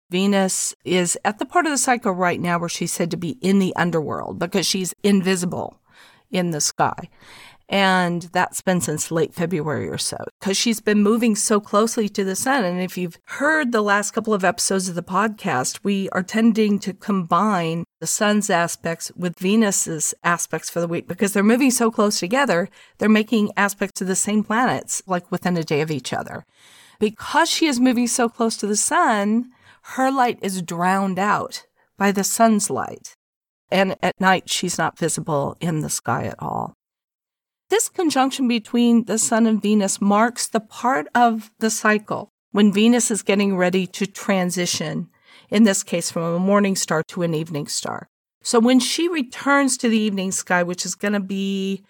Venus 0.10 0.74
is 0.86 1.18
at 1.26 1.38
the 1.40 1.46
part 1.46 1.66
of 1.66 1.72
the 1.72 1.78
cycle 1.78 2.14
right 2.14 2.40
now 2.40 2.60
where 2.60 2.70
she's 2.70 2.94
said 2.94 3.12
to 3.12 3.18
be 3.18 3.38
in 3.42 3.60
the 3.60 3.76
underworld 3.76 4.40
because 4.40 4.66
she's 4.66 4.94
invisible 5.04 5.82
in 6.34 6.52
the 6.52 6.62
sky. 6.62 7.10
And 7.70 8.24
that's 8.34 8.62
been 8.62 8.82
since 8.82 9.10
late 9.10 9.34
February 9.34 9.90
or 9.90 9.98
so 9.98 10.18
because 10.40 10.58
she's 10.58 10.82
been 10.82 11.02
moving 11.02 11.36
so 11.36 11.60
closely 11.60 12.10
to 12.10 12.24
the 12.24 12.36
sun. 12.36 12.64
And 12.64 12.82
if 12.82 12.98
you've 12.98 13.18
heard 13.26 13.72
the 13.72 13.82
last 13.82 14.12
couple 14.12 14.34
of 14.34 14.44
episodes 14.44 14.90
of 14.90 14.96
the 14.96 15.02
podcast, 15.02 15.80
we 15.82 16.10
are 16.10 16.24
tending 16.24 16.78
to 16.80 16.94
combine 16.94 17.86
the 18.00 18.08
sun's 18.08 18.50
aspects 18.50 19.12
with 19.16 19.40
Venus's 19.40 20.14
aspects 20.24 20.70
for 20.70 20.82
the 20.82 20.88
week 20.88 21.08
because 21.08 21.34
they're 21.34 21.42
moving 21.42 21.72
so 21.72 21.90
close 21.90 22.20
together. 22.20 22.70
They're 22.98 23.10
making 23.10 23.52
aspects 23.56 24.02
of 24.02 24.08
the 24.08 24.16
same 24.16 24.44
planets 24.44 25.02
like 25.08 25.32
within 25.32 25.58
a 25.58 25.64
day 25.64 25.82
of 25.82 25.90
each 25.90 26.12
other. 26.12 26.46
Because 27.00 27.50
she 27.50 27.66
is 27.66 27.80
moving 27.80 28.08
so 28.08 28.30
close 28.30 28.58
to 28.58 28.68
the 28.68 28.76
sun, 28.76 29.50
her 29.96 30.12
light 30.12 30.38
is 30.42 30.62
drowned 30.62 31.18
out 31.18 31.66
by 31.98 32.12
the 32.12 32.24
sun's 32.24 32.70
light 32.70 33.16
and 33.72 33.96
at 34.02 34.20
night 34.20 34.50
she's 34.50 34.78
not 34.78 34.98
visible 34.98 35.58
in 35.60 35.82
the 35.82 35.90
sky 35.90 36.26
at 36.26 36.36
all. 36.40 36.74
This 37.70 37.90
conjunction 37.90 38.48
between 38.48 39.06
the 39.06 39.18
Sun 39.18 39.48
and 39.48 39.62
Venus 39.62 40.00
marks 40.00 40.48
the 40.48 40.60
part 40.60 41.08
of 41.16 41.52
the 41.60 41.70
cycle 41.70 42.30
when 42.52 42.72
Venus 42.72 43.10
is 43.10 43.24
getting 43.24 43.58
ready 43.58 43.88
to 43.88 44.06
transition 44.06 45.10
in 45.50 45.64
this 45.64 45.84
case 45.84 46.12
from 46.12 46.24
a 46.24 46.40
morning 46.40 46.76
star 46.76 47.04
to 47.08 47.24
an 47.24 47.34
evening 47.34 47.68
star. 47.68 48.08
So 48.44 48.60
when 48.60 48.80
she 48.80 49.08
returns 49.08 49.78
to 49.78 49.90
the 49.90 49.98
evening 49.98 50.32
sky, 50.32 50.64
which 50.64 50.86
is 50.86 50.96
going 50.96 51.14
to 51.14 51.20
be 51.20 51.84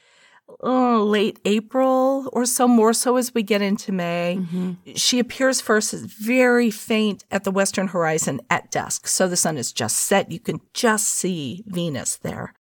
oh, 0.62 1.04
late 1.04 1.40
April 1.46 2.30
or 2.34 2.46
so, 2.46 2.68
more 2.68 2.94
so 2.94 3.18
as 3.18 3.34
we 3.34 3.44
get 3.44 3.62
into 3.62 3.92
May. 3.92 4.38
Mm-hmm. 4.40 4.94
She 4.96 5.20
appears 5.20 5.62
first 5.62 5.94
as 5.94 6.02
very 6.02 6.72
faint 6.72 7.26
at 7.32 7.44
the 7.44 7.52
western 7.52 7.90
horizon 7.90 8.42
at 8.50 8.72
dusk. 8.72 9.08
So 9.08 9.28
the 9.28 9.36
sun 9.36 9.58
is 9.58 9.72
just 9.72 9.98
set. 9.98 10.32
You 10.32 10.40
can 10.40 10.62
just 10.74 11.08
see 11.08 11.64
Venus 11.68 12.18
there. 12.18 12.54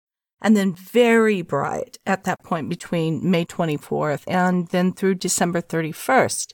And 0.42 0.56
then 0.56 0.74
very 0.74 1.42
bright 1.42 1.98
at 2.06 2.24
that 2.24 2.42
point 2.42 2.68
between 2.68 3.30
May 3.30 3.44
24th 3.44 4.22
and 4.26 4.68
then 4.68 4.92
through 4.92 5.16
December 5.16 5.60
31st. 5.60 6.52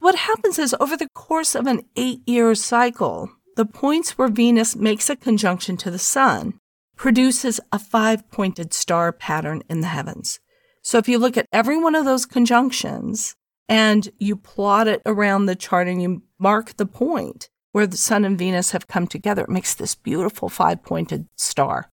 What 0.00 0.14
happens 0.14 0.58
is 0.58 0.76
over 0.78 0.96
the 0.96 1.08
course 1.14 1.54
of 1.54 1.66
an 1.66 1.82
eight 1.96 2.20
year 2.26 2.54
cycle, 2.54 3.30
the 3.56 3.64
points 3.64 4.16
where 4.16 4.28
Venus 4.28 4.76
makes 4.76 5.10
a 5.10 5.16
conjunction 5.16 5.76
to 5.78 5.90
the 5.90 5.98
sun 5.98 6.60
produces 6.98 7.60
a 7.72 7.78
five 7.78 8.28
pointed 8.30 8.74
star 8.74 9.12
pattern 9.12 9.62
in 9.70 9.80
the 9.80 9.86
heavens. 9.86 10.40
So 10.88 10.96
if 10.96 11.06
you 11.06 11.18
look 11.18 11.36
at 11.36 11.50
every 11.52 11.76
one 11.76 11.94
of 11.94 12.06
those 12.06 12.24
conjunctions 12.24 13.36
and 13.68 14.08
you 14.18 14.36
plot 14.36 14.88
it 14.88 15.02
around 15.04 15.44
the 15.44 15.54
chart 15.54 15.86
and 15.86 16.00
you 16.00 16.22
mark 16.38 16.78
the 16.78 16.86
point 16.86 17.50
where 17.72 17.86
the 17.86 17.98
sun 17.98 18.24
and 18.24 18.38
Venus 18.38 18.70
have 18.70 18.88
come 18.88 19.06
together, 19.06 19.42
it 19.42 19.50
makes 19.50 19.74
this 19.74 19.94
beautiful 19.94 20.48
five 20.48 20.82
pointed 20.82 21.28
star. 21.36 21.90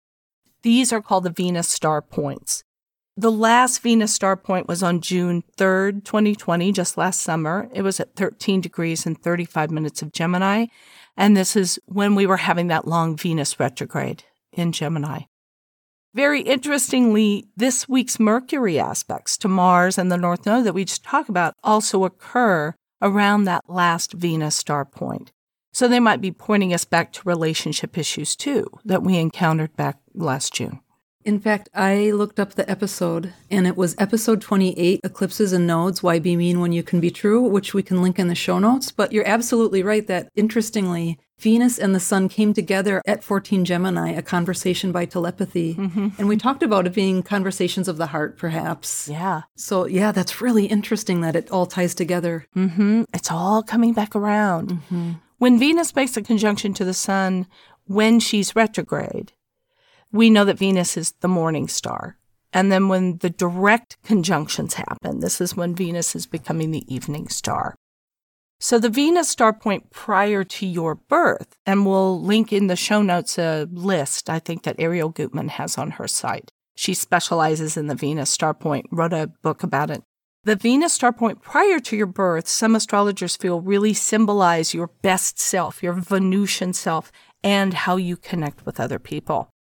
These 0.63 0.93
are 0.93 1.03
called 1.03 1.25
the 1.25 1.31
Venus 1.31 1.69
star 1.69 2.03
points. 2.03 2.63
The 3.17 3.33
last 3.33 3.83
Venus 3.83 4.15
star 4.15 4.37
point 4.37 4.69
was 4.69 4.81
on 4.81 5.01
June 5.01 5.43
3rd, 5.57 6.05
2020, 6.05 6.71
just 6.71 6.97
last 6.97 7.21
summer. 7.21 7.69
It 7.75 7.83
was 7.83 7.99
at 7.99 8.15
13 8.15 8.61
degrees 8.61 9.07
and 9.07 9.21
35 9.21 9.73
minutes 9.73 10.03
of 10.03 10.13
Gemini. 10.13 10.67
And 11.17 11.37
this 11.37 11.57
is 11.57 11.81
when 11.87 12.15
we 12.15 12.27
were 12.27 12.37
having 12.37 12.69
that 12.69 12.87
long 12.87 13.17
Venus 13.17 13.59
retrograde 13.59 14.23
in 14.53 14.71
Gemini. 14.71 15.23
Very 16.15 16.43
interestingly, 16.43 17.49
this 17.57 17.89
week's 17.89 18.21
Mercury 18.21 18.79
aspects 18.79 19.37
to 19.39 19.49
Mars 19.49 19.99
and 19.99 20.13
the 20.13 20.17
North 20.17 20.47
Node 20.47 20.65
that 20.65 20.73
we 20.73 20.85
just 20.85 21.03
talked 21.03 21.29
about 21.29 21.55
also 21.65 22.05
occur 22.05 22.73
around 23.03 23.45
that 23.45 23.69
last 23.69 24.13
Venus 24.13 24.55
star 24.55 24.85
point. 24.85 25.33
So 25.73 25.89
they 25.89 25.99
might 25.99 26.21
be 26.21 26.31
pointing 26.31 26.73
us 26.73 26.85
back 26.85 27.13
to 27.15 27.23
relationship 27.25 27.99
issues 27.99 28.37
too 28.37 28.69
that 28.85 29.03
we 29.03 29.19
encountered 29.19 29.75
back 29.75 29.99
last 30.15 30.55
June. 30.55 30.79
In 31.25 31.41
fact, 31.41 31.71
I 31.75 32.11
looked 32.11 32.39
up 32.39 32.53
the 32.53 32.71
episode 32.71 33.33
and 33.51 33.67
it 33.67 33.79
was 33.79 33.95
episode 33.97 34.43
28 34.43 35.01
Eclipses 35.03 35.55
and 35.55 35.67
Nodes 35.67 36.03
Why 36.03 36.19
Be 36.19 36.37
Mean 36.37 36.61
When 36.61 36.73
You 36.73 36.83
Can 36.83 37.01
Be 37.01 37.11
True, 37.11 37.41
which 37.41 37.73
we 37.73 37.83
can 37.83 38.03
link 38.03 38.19
in 38.19 38.29
the 38.29 38.35
show 38.35 38.59
notes. 38.59 38.93
But 38.93 39.11
you're 39.11 39.27
absolutely 39.27 39.83
right 39.83 40.07
that 40.07 40.29
interestingly, 40.35 41.19
Venus 41.39 41.79
and 41.79 41.95
the 41.95 42.01
Sun 42.01 42.29
came 42.29 42.53
together 42.53 43.01
at 43.07 43.25
14 43.25 43.65
Gemini, 43.65 44.11
a 44.11 44.21
conversation 44.21 44.93
by 44.93 45.07
telepathy. 45.07 45.75
Mm-hmm. 45.75 46.09
And 46.19 46.29
we 46.29 46.37
talked 46.37 46.63
about 46.63 46.87
it 46.87 46.95
being 46.95 47.23
conversations 47.23 47.89
of 47.89 47.97
the 47.97 48.09
heart, 48.09 48.37
perhaps. 48.37 49.09
Yeah. 49.09 49.43
So, 49.57 49.87
yeah, 49.87 50.13
that's 50.13 50.43
really 50.43 50.67
interesting 50.67 51.23
that 51.23 51.37
it 51.37 51.51
all 51.51 51.65
ties 51.65 51.95
together. 51.95 52.47
Mm-hmm. 52.55 53.05
It's 53.15 53.31
all 53.31 53.63
coming 53.63 53.95
back 53.95 54.15
around. 54.15 54.73
Mm-hmm. 54.73 55.13
When 55.39 55.59
Venus 55.59 55.97
makes 55.97 56.17
a 56.19 56.23
conjunction 56.23 56.75
to 56.75 56.85
the 56.85 56.95
Sun 56.95 57.47
when 57.87 58.21
she's 58.21 58.55
retrograde, 58.55 59.33
we 60.15 60.31
know 60.31 60.45
that 60.45 60.59
Venus 60.59 60.97
is 60.97 61.11
the 61.21 61.29
morning 61.29 61.67
star. 61.67 62.17
And 62.53 62.71
then 62.71 62.87
when 62.87 63.19
the 63.19 63.31
direct 63.31 64.01
conjunctions 64.05 64.75
happen, 64.75 65.19
this 65.19 65.41
is 65.41 65.57
when 65.57 65.75
Venus 65.75 66.15
is 66.15 66.25
becoming 66.25 66.71
the 66.71 66.95
evening 66.95 67.29
star. 67.29 67.75
So 68.61 68.79
the 68.79 68.89
Venus 68.89 69.29
star 69.29 69.53
point 69.53 69.91
prior 69.91 70.45
to 70.45 70.67
your 70.67 70.95
birth, 70.95 71.57
and 71.67 71.85
we'll 71.85 72.23
link 72.23 72.53
in 72.53 72.69
the 72.69 72.77
show 72.77 73.03
notes 73.03 73.39
a 73.39 73.69
list 73.73 74.31
I 74.31 74.39
think 74.39 74.63
that 74.63 74.79
Arielle 74.79 75.13
Guttman 75.13 75.49
has 75.49 75.77
on 75.77 75.91
her 75.93 76.07
site. 76.07 76.53
She 76.77 76.95
specializes 76.95 77.77
in 77.77 77.89
the 77.89 77.97
Venus 77.97 78.31
star 78.31 78.55
point, 78.55 78.87
wrote 78.93 79.13
a 79.13 79.33
book 79.43 79.65
about 79.65 79.91
it. 79.91 80.05
The 80.45 80.55
Venus 80.55 80.93
star 80.93 81.13
point 81.13 81.43
prior 81.43 81.81
to 81.81 81.97
your 81.97 82.07
birth, 82.07 82.47
some 82.47 82.77
astrologers 82.77 83.35
feel 83.35 83.61
really 83.61 83.95
symbolize 83.95 84.75
your 84.75 84.91
best 85.03 85.41
self, 85.41 85.83
your 85.83 85.95
Venusian 85.95 86.73
self, 86.73 87.11
and 87.43 87.75
how 87.75 87.97
you 87.97 88.17
connect 88.17 88.65
with 88.65 88.79
other 88.79 89.01
people 89.01 89.51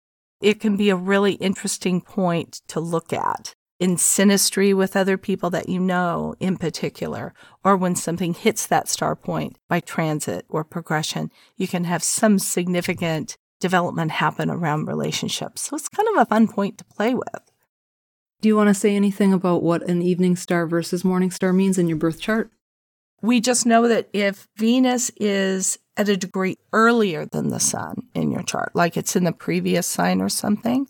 it 0.45 0.61
can 0.61 0.77
be 0.77 0.91
a 0.91 0.97
really 0.97 1.33
interesting 1.35 2.03
point 2.03 2.61
to 2.69 2.79
look 2.79 3.15
at 3.15 3.55
in 3.81 3.97
synastry 3.97 4.77
with 4.77 4.95
other 4.95 5.17
people 5.17 5.49
that 5.51 5.71
you 5.71 5.81
know 5.81 6.35
in 6.39 6.59
particular, 6.59 7.33
or 7.65 7.77
when 7.77 7.97
something 7.97 8.35
hits 8.35 8.67
that 8.67 8.89
star 8.89 9.17
point 9.17 9.57
by 9.69 9.81
transit 9.81 10.45
or 10.51 10.63
progression, 10.63 11.31
you 11.57 11.67
can 11.67 11.85
have 11.85 12.03
some 12.03 12.39
significant 12.39 13.39
development 13.59 14.11
happen 14.11 14.51
around 14.51 14.87
relationships. 14.87 15.63
So 15.63 15.77
it's 15.77 15.89
kind 15.89 16.09
of 16.15 16.21
a 16.21 16.27
fun 16.27 16.47
point 16.47 16.77
to 16.79 16.85
play 16.85 17.15
with. 17.15 17.51
Do 18.43 18.49
you 18.49 18.57
want 18.57 18.69
to 18.69 18.75
say 18.75 18.95
anything 18.95 19.33
about 19.33 19.63
what 19.63 19.89
an 19.89 20.03
evening 20.03 20.37
star 20.37 20.67
versus 20.67 21.05
morning 21.05 21.31
star 21.31 21.55
means 21.55 21.79
in 21.79 21.89
your 21.89 21.97
birth 21.97 22.21
chart? 22.21 22.51
We 23.25 23.41
just 23.41 23.65
know 23.65 23.89
that 23.89 24.11
if 24.13 24.49
Venus 24.55 25.11
is 25.17 25.79
at 25.97 26.11
a 26.11 26.17
degree 26.17 26.59
earlier 26.75 27.25
than 27.25 27.49
the 27.49 27.59
sun 27.59 28.03
in 28.15 28.31
your 28.31 28.43
chart, 28.43 28.73
like 28.75 28.99
it's 28.99 29.17
in 29.17 29.25
the 29.25 29.33
previous 29.33 29.87
sign 29.87 30.21
or 30.21 30.29
something, 30.29 30.89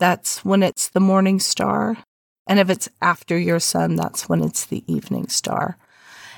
that's 0.00 0.44
when 0.44 0.64
it's 0.64 0.88
the 0.88 0.98
morning 0.98 1.38
star. 1.38 1.96
And 2.44 2.58
if 2.58 2.70
it's 2.70 2.88
after 3.00 3.38
your 3.38 3.60
sun, 3.60 3.94
that's 3.94 4.28
when 4.28 4.42
it's 4.42 4.64
the 4.64 4.82
evening 4.92 5.28
star. 5.28 5.78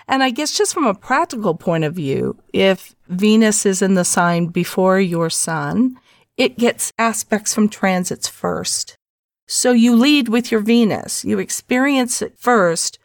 And 0.06 0.22
I 0.22 0.28
guess 0.28 0.54
just 0.54 0.74
from 0.74 0.84
a 0.84 0.92
practical 0.92 1.54
point 1.54 1.84
of 1.84 1.94
view, 1.94 2.36
if 2.52 2.94
Venus 3.08 3.64
is 3.64 3.80
in 3.80 3.94
the 3.94 4.04
sign 4.04 4.48
before 4.48 5.00
your 5.00 5.30
sun, 5.30 5.98
it 6.36 6.58
gets 6.58 6.92
aspects 6.98 7.54
from 7.54 7.70
transits 7.70 8.28
first. 8.28 8.98
So 9.46 9.72
you 9.72 9.96
lead 9.96 10.28
with 10.28 10.52
your 10.52 10.60
Venus. 10.60 11.24
You 11.24 11.38
experience 11.38 12.20
it 12.20 12.38
first 12.38 12.98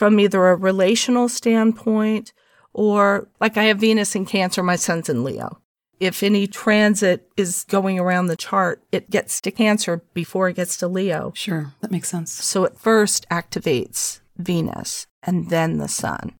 from 0.00 0.18
either 0.18 0.48
a 0.48 0.56
relational 0.56 1.28
standpoint 1.28 2.32
or 2.72 3.28
like 3.38 3.58
I 3.58 3.64
have 3.64 3.80
Venus 3.80 4.16
in 4.16 4.24
Cancer, 4.24 4.62
my 4.62 4.76
sun's 4.76 5.10
in 5.10 5.22
Leo. 5.22 5.60
If 6.00 6.22
any 6.22 6.46
transit 6.46 7.28
is 7.36 7.66
going 7.68 7.98
around 7.98 8.28
the 8.28 8.34
chart, 8.34 8.82
it 8.90 9.10
gets 9.10 9.42
to 9.42 9.50
Cancer 9.50 10.02
before 10.14 10.48
it 10.48 10.56
gets 10.56 10.78
to 10.78 10.88
Leo. 10.88 11.32
Sure, 11.34 11.74
that 11.82 11.90
makes 11.90 12.08
sense. 12.08 12.32
So 12.32 12.64
it 12.64 12.78
first 12.78 13.28
activates 13.28 14.20
Venus 14.38 15.06
and 15.22 15.50
then 15.50 15.76
the 15.76 15.86
sun. 15.86 16.32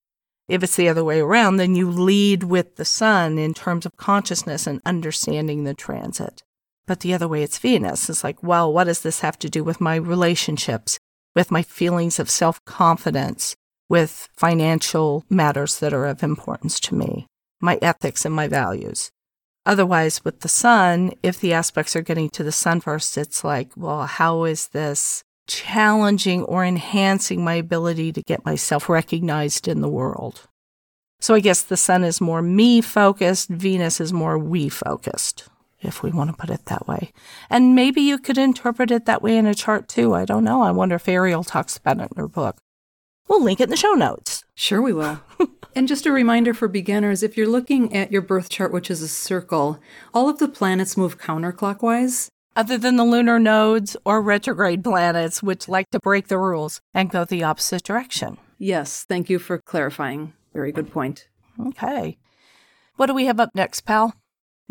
If 0.48 0.62
it's 0.62 0.76
the 0.76 0.88
other 0.88 1.04
way 1.04 1.20
around, 1.20 1.58
then 1.58 1.74
you 1.74 1.90
lead 1.90 2.44
with 2.44 2.76
the 2.76 2.86
sun 2.86 3.38
in 3.38 3.52
terms 3.52 3.84
of 3.84 3.98
consciousness 3.98 4.66
and 4.66 4.80
understanding 4.86 5.64
the 5.64 5.74
transit. 5.74 6.42
But 6.86 7.00
the 7.00 7.12
other 7.12 7.28
way, 7.28 7.42
it's 7.42 7.58
Venus. 7.58 8.08
It's 8.08 8.24
like, 8.24 8.42
well, 8.42 8.72
what 8.72 8.84
does 8.84 9.02
this 9.02 9.20
have 9.20 9.38
to 9.40 9.50
do 9.50 9.62
with 9.62 9.82
my 9.82 9.96
relationships, 9.96 10.98
with 11.34 11.50
my 11.50 11.62
feelings 11.62 12.18
of 12.18 12.30
self 12.30 12.64
confidence, 12.64 13.56
with 13.88 14.28
financial 14.36 15.24
matters 15.28 15.78
that 15.80 15.92
are 15.92 16.06
of 16.06 16.22
importance 16.22 16.80
to 16.80 16.94
me, 16.94 17.26
my 17.60 17.78
ethics 17.82 18.24
and 18.24 18.34
my 18.34 18.48
values. 18.48 19.10
Otherwise, 19.66 20.24
with 20.24 20.40
the 20.40 20.48
sun, 20.48 21.12
if 21.22 21.38
the 21.38 21.52
aspects 21.52 21.94
are 21.94 22.02
getting 22.02 22.30
to 22.30 22.42
the 22.42 22.52
sun 22.52 22.80
first, 22.80 23.18
it's 23.18 23.44
like, 23.44 23.70
well, 23.76 24.06
how 24.06 24.44
is 24.44 24.68
this 24.68 25.22
challenging 25.46 26.42
or 26.44 26.64
enhancing 26.64 27.44
my 27.44 27.54
ability 27.54 28.12
to 28.12 28.22
get 28.22 28.44
myself 28.44 28.88
recognized 28.88 29.68
in 29.68 29.80
the 29.80 29.88
world? 29.88 30.48
So 31.20 31.34
I 31.34 31.40
guess 31.40 31.62
the 31.62 31.76
sun 31.76 32.02
is 32.04 32.20
more 32.20 32.40
me 32.40 32.80
focused, 32.80 33.50
Venus 33.50 34.00
is 34.00 34.12
more 34.12 34.38
we 34.38 34.70
focused, 34.70 35.48
if 35.80 36.02
we 36.02 36.10
want 36.10 36.30
to 36.30 36.36
put 36.36 36.50
it 36.50 36.66
that 36.66 36.86
way. 36.86 37.12
And 37.48 37.74
maybe 37.74 38.00
you 38.00 38.18
could 38.18 38.38
interpret 38.38 38.90
it 38.90 39.06
that 39.06 39.22
way 39.22 39.36
in 39.36 39.46
a 39.46 39.54
chart 39.54 39.88
too. 39.88 40.14
I 40.14 40.24
don't 40.24 40.44
know. 40.44 40.62
I 40.62 40.70
wonder 40.70 40.96
if 40.96 41.06
Arielle 41.06 41.46
talks 41.46 41.76
about 41.76 42.00
it 42.00 42.10
in 42.14 42.16
her 42.16 42.28
book. 42.28 42.58
We'll 43.28 43.42
link 43.42 43.60
it 43.60 43.64
in 43.64 43.70
the 43.70 43.76
show 43.76 43.92
notes. 43.92 44.44
Sure, 44.54 44.82
we 44.82 44.92
will. 44.92 45.20
and 45.76 45.86
just 45.86 46.04
a 46.04 46.12
reminder 46.12 46.52
for 46.52 46.68
beginners 46.68 47.22
if 47.22 47.36
you're 47.36 47.46
looking 47.46 47.94
at 47.94 48.10
your 48.10 48.22
birth 48.22 48.48
chart, 48.48 48.72
which 48.72 48.90
is 48.90 49.02
a 49.02 49.08
circle, 49.08 49.78
all 50.12 50.28
of 50.28 50.38
the 50.38 50.48
planets 50.48 50.96
move 50.96 51.18
counterclockwise. 51.18 52.28
Other 52.56 52.76
than 52.76 52.96
the 52.96 53.04
lunar 53.04 53.38
nodes 53.38 53.96
or 54.04 54.20
retrograde 54.20 54.82
planets, 54.82 55.42
which 55.42 55.68
like 55.68 55.88
to 55.90 56.00
break 56.00 56.26
the 56.26 56.38
rules 56.38 56.80
and 56.92 57.08
go 57.08 57.24
the 57.24 57.44
opposite 57.44 57.84
direction. 57.84 58.38
Yes, 58.58 59.04
thank 59.08 59.30
you 59.30 59.38
for 59.38 59.58
clarifying. 59.58 60.32
Very 60.52 60.72
good 60.72 60.90
point. 60.92 61.28
Okay. 61.68 62.18
What 62.96 63.06
do 63.06 63.14
we 63.14 63.26
have 63.26 63.40
up 63.40 63.54
next, 63.54 63.82
pal? 63.82 64.19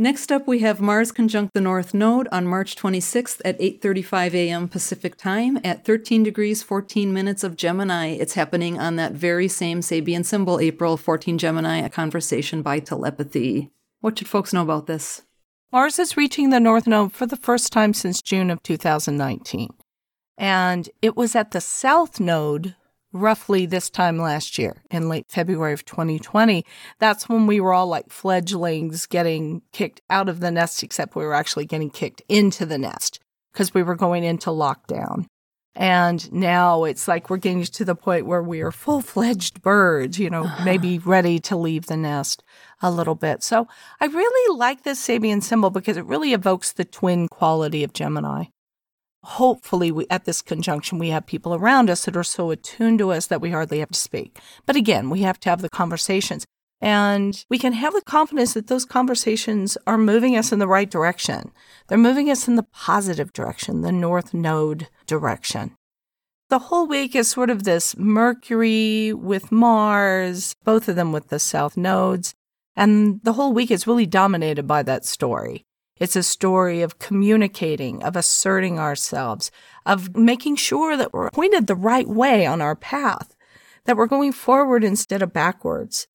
Next 0.02 0.32
up, 0.32 0.48
we 0.48 0.60
have 0.60 0.80
Mars 0.80 1.12
conjunct 1.12 1.54
the 1.54 1.60
North 1.60 1.94
Node 1.94 2.30
on 2.32 2.48
March 2.48 2.78
26th 2.78 3.42
at 3.44 3.60
8:35 3.60 4.34
a.m. 4.34 4.70
Pacific 4.70 5.18
Time 5.18 5.60
at 5.62 5.84
13 5.84 6.24
degrees 6.24 6.64
14 6.64 7.12
minutes 7.12 7.44
of 7.44 7.58
Gemini. 7.58 8.12
It's 8.12 8.36
happening 8.36 8.80
on 8.80 8.96
that 8.96 9.12
very 9.12 9.50
same 9.50 9.82
Sabian 9.82 10.24
symbol, 10.24 10.58
April 10.62 10.96
14 10.96 11.38
Gemini, 11.38 11.80
a 11.80 11.90
conversation 11.90 12.62
by 12.62 12.80
telepathy. 12.80 13.72
What 14.00 14.18
should 14.18 14.30
folks 14.30 14.54
know 14.54 14.62
about 14.62 14.88
this? 14.88 15.24
Mars 15.70 16.00
is 16.00 16.16
reaching 16.16 16.50
the 16.50 16.62
North 16.62 16.88
Node 16.88 17.12
for 17.12 17.26
the 17.26 17.36
first 17.36 17.74
time 17.74 17.94
since 17.94 18.22
June 18.22 18.50
of 18.50 18.64
2019. 18.64 19.68
And 20.38 20.90
it 21.02 21.18
was 21.18 21.36
at 21.36 21.52
the 21.52 21.60
South 21.60 22.22
Node 22.22 22.74
roughly 23.12 23.66
this 23.66 23.90
time 23.90 24.18
last 24.18 24.58
year 24.58 24.84
in 24.92 25.10
late 25.10 25.26
February 25.30 25.74
of 25.74 25.86
2020. 25.86 26.66
That's 27.00 27.28
when 27.28 27.48
we 27.48 27.60
were 27.60 27.74
all 27.74 27.88
like 27.88 28.12
fledglings 28.12 29.06
getting 29.06 29.62
kicked 29.72 30.02
out 30.10 30.30
of 30.30 30.40
the 30.40 30.52
nest, 30.52 30.84
except 30.84 31.16
we 31.16 31.24
were 31.24 31.34
actually 31.34 31.66
getting 31.66 31.90
kicked 31.90 32.22
into 32.30 32.66
the 32.66 32.78
nest 32.78 33.20
because 33.52 33.74
we 33.74 33.84
were 33.84 33.96
going 33.96 34.24
into 34.24 34.50
lockdown. 34.50 35.26
And 35.76 36.32
now 36.34 36.84
it's 36.84 37.08
like 37.08 37.30
we're 37.30 37.38
getting 37.38 37.64
to 37.64 37.86
the 37.86 37.96
point 37.96 38.26
where 38.26 38.44
we 38.44 38.62
are 38.62 38.72
full 38.72 39.02
fledged 39.02 39.62
birds, 39.62 40.20
you 40.20 40.30
know, 40.30 40.52
maybe 40.64 41.00
ready 41.00 41.40
to 41.40 41.56
leave 41.56 41.86
the 41.86 41.98
nest 41.98 42.44
a 42.82 42.92
little 42.92 43.16
bit. 43.16 43.44
So 43.44 43.68
I 44.00 44.06
really 44.06 44.58
like 44.58 44.84
this 44.84 45.06
Sabian 45.06 45.42
symbol 45.42 45.70
because 45.70 45.98
it 45.98 46.06
really 46.06 46.34
evokes 46.34 46.74
the 46.74 46.86
twin 46.86 47.28
quality 47.28 47.84
of 47.84 47.94
Gemini 47.94 48.46
hopefully 49.24 49.92
we, 49.92 50.06
at 50.10 50.26
this 50.26 50.42
conjunction 50.42 50.98
we 50.98 51.10
have 51.10 51.26
people 51.26 51.54
around 51.54 51.90
us 51.90 52.06
that 52.06 52.18
are 52.18 52.24
so 52.24 52.52
attuned 52.52 53.00
to 53.00 53.12
us 53.12 53.28
that 53.28 53.42
we 53.42 53.52
hardly 53.52 53.80
have 53.80 53.90
to 53.90 54.00
speak. 54.00 54.40
But 54.66 54.76
again 54.76 55.10
we 55.10 55.22
have 55.22 55.40
to 55.42 55.50
have 55.50 55.62
the 55.62 55.70
conversations. 55.70 56.46
And 56.82 57.44
we 57.50 57.58
can 57.58 57.74
have 57.74 57.94
the 57.94 58.02
confidence 58.02 58.54
that 58.54 58.68
those 58.68 58.86
conversations 58.86 59.78
are 59.86 59.98
moving 59.98 60.38
us 60.38 60.54
in 60.54 60.60
the 60.60 60.68
right 60.68 60.90
direction. 60.90 61.52
They're 61.88 61.98
moving 61.98 62.30
us 62.30 62.48
in 62.48 62.56
the 62.56 62.64
positive 62.64 63.34
direction 63.34 63.82
the 63.82 63.92
north 63.92 64.34
node 64.34 64.88
direction. 65.06 65.76
The 66.50 66.60
whole 66.60 66.88
week 66.88 67.16
is 67.16 67.30
sort 67.30 67.50
of 67.50 67.64
this 67.64 67.98
mercury 67.98 69.14
with 69.14 69.52
mars 69.52 70.56
both 70.64 70.88
of 70.88 70.96
them 70.96 71.12
with 71.12 71.28
the 71.28 71.40
south 71.40 71.76
nodes. 71.76 72.34
And 72.76 73.20
the 73.24 73.34
whole 73.34 73.52
week 73.52 73.72
is 73.72 73.86
really 73.86 74.06
dominated 74.06 74.66
by 74.66 74.84
that 74.84 75.06
story 75.06 75.66
it's 76.00 76.16
a 76.16 76.24
story 76.24 76.82
of 76.82 77.00
communicating, 77.00 78.02
of 78.04 78.16
asserting 78.16 78.80
ourselves, 78.80 79.52
of 79.86 80.16
making 80.16 80.56
sure 80.56 80.96
that 80.96 81.14
we're 81.14 81.30
pointed 81.32 81.68
the 81.68 81.76
right 81.76 82.08
way 82.08 82.46
on 82.46 82.62
our 82.62 82.76
path, 82.76 83.36
that 83.86 83.98
we're 83.98 84.08
going 84.08 84.32
forward 84.32 84.84
instead 84.84 85.22
of 85.22 85.34
backwards. 85.34 86.08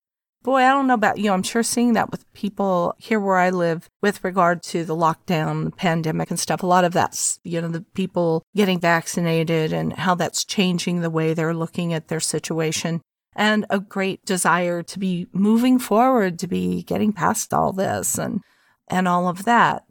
Boy, 0.42 0.56
I 0.62 0.70
don't 0.70 0.86
know 0.86 0.94
about 0.94 1.16
you. 1.16 1.32
I'm 1.32 1.42
sure 1.42 1.62
seeing 1.62 1.94
that 1.94 2.10
with 2.10 2.30
people 2.34 2.94
here 2.98 3.18
where 3.18 3.38
I 3.38 3.48
live 3.48 3.88
with 4.02 4.22
regard 4.22 4.62
to 4.64 4.84
the 4.84 4.94
lockdown, 4.94 5.64
the 5.64 5.70
pandemic 5.70 6.30
and 6.30 6.38
stuff. 6.38 6.62
A 6.62 6.66
lot 6.66 6.84
of 6.84 6.92
that's, 6.92 7.38
you 7.44 7.62
know, 7.62 7.68
the 7.68 7.80
people 7.94 8.42
getting 8.54 8.78
vaccinated 8.78 9.72
and 9.72 9.94
how 9.94 10.14
that's 10.14 10.44
changing 10.44 11.00
the 11.00 11.08
way 11.08 11.32
they're 11.32 11.54
looking 11.54 11.94
at 11.94 12.08
their 12.08 12.20
situation 12.20 13.00
and 13.34 13.64
a 13.70 13.80
great 13.80 14.22
desire 14.26 14.82
to 14.82 14.98
be 14.98 15.26
moving 15.32 15.78
forward, 15.78 16.38
to 16.38 16.46
be 16.46 16.82
getting 16.82 17.12
past 17.12 17.54
all 17.54 17.72
this 17.72 18.18
and 18.18 18.42
and 18.88 19.08
all 19.08 19.28
of 19.28 19.44
that. 19.44 19.84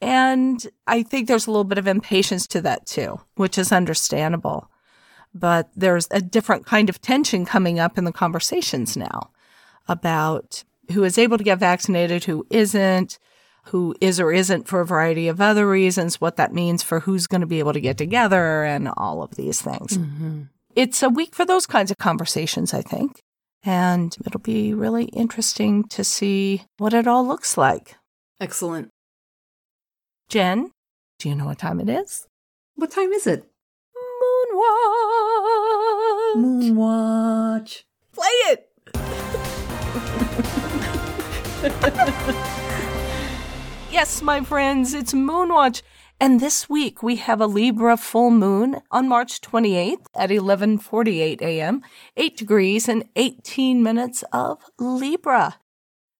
And 0.00 0.64
I 0.86 1.02
think 1.02 1.26
there's 1.26 1.46
a 1.46 1.50
little 1.50 1.64
bit 1.64 1.78
of 1.78 1.88
impatience 1.88 2.46
to 2.48 2.60
that 2.62 2.86
too, 2.86 3.20
which 3.34 3.58
is 3.58 3.72
understandable. 3.72 4.70
But 5.34 5.70
there's 5.74 6.08
a 6.10 6.20
different 6.20 6.66
kind 6.66 6.88
of 6.88 7.00
tension 7.00 7.44
coming 7.44 7.78
up 7.78 7.98
in 7.98 8.04
the 8.04 8.12
conversations 8.12 8.96
now 8.96 9.30
about 9.86 10.64
who 10.92 11.04
is 11.04 11.18
able 11.18 11.36
to 11.36 11.44
get 11.44 11.58
vaccinated, 11.58 12.24
who 12.24 12.46
isn't, 12.50 13.18
who 13.64 13.94
is 14.00 14.18
or 14.18 14.32
isn't 14.32 14.66
for 14.66 14.80
a 14.80 14.86
variety 14.86 15.28
of 15.28 15.40
other 15.40 15.68
reasons, 15.68 16.20
what 16.20 16.36
that 16.36 16.54
means 16.54 16.82
for 16.82 17.00
who's 17.00 17.26
going 17.26 17.42
to 17.42 17.46
be 17.46 17.58
able 17.58 17.74
to 17.74 17.80
get 17.80 17.98
together, 17.98 18.64
and 18.64 18.88
all 18.96 19.22
of 19.22 19.36
these 19.36 19.60
things. 19.60 19.98
Mm-hmm. 19.98 20.44
It's 20.74 21.02
a 21.02 21.10
week 21.10 21.34
for 21.34 21.44
those 21.44 21.66
kinds 21.66 21.90
of 21.90 21.98
conversations, 21.98 22.72
I 22.72 22.80
think. 22.80 23.20
And 23.64 24.16
it'll 24.24 24.40
be 24.40 24.72
really 24.72 25.06
interesting 25.06 25.84
to 25.88 26.04
see 26.04 26.62
what 26.78 26.94
it 26.94 27.06
all 27.06 27.26
looks 27.26 27.58
like. 27.58 27.96
Excellent. 28.40 28.90
Jen, 30.28 30.70
do 31.18 31.28
you 31.28 31.34
know 31.34 31.46
what 31.46 31.58
time 31.58 31.80
it 31.80 31.88
is? 31.88 32.28
What 32.76 32.92
time 32.92 33.12
is 33.12 33.26
it? 33.26 33.44
Moonwatch. 34.22 36.36
Moonwatch. 36.36 37.82
Play 38.12 38.28
it. 38.52 38.70
yes, 43.90 44.22
my 44.22 44.40
friends, 44.42 44.94
it's 44.94 45.12
Moonwatch. 45.12 45.82
And 46.20 46.40
this 46.40 46.68
week 46.68 47.02
we 47.02 47.16
have 47.16 47.40
a 47.40 47.48
Libra 47.48 47.96
full 47.96 48.30
moon 48.30 48.80
on 48.92 49.08
March 49.08 49.40
28th 49.40 50.06
at 50.14 50.30
11:48 50.30 51.42
a.m., 51.42 51.82
8 52.16 52.36
degrees 52.36 52.88
and 52.88 53.08
18 53.16 53.82
minutes 53.82 54.22
of 54.32 54.58
Libra. 54.78 55.56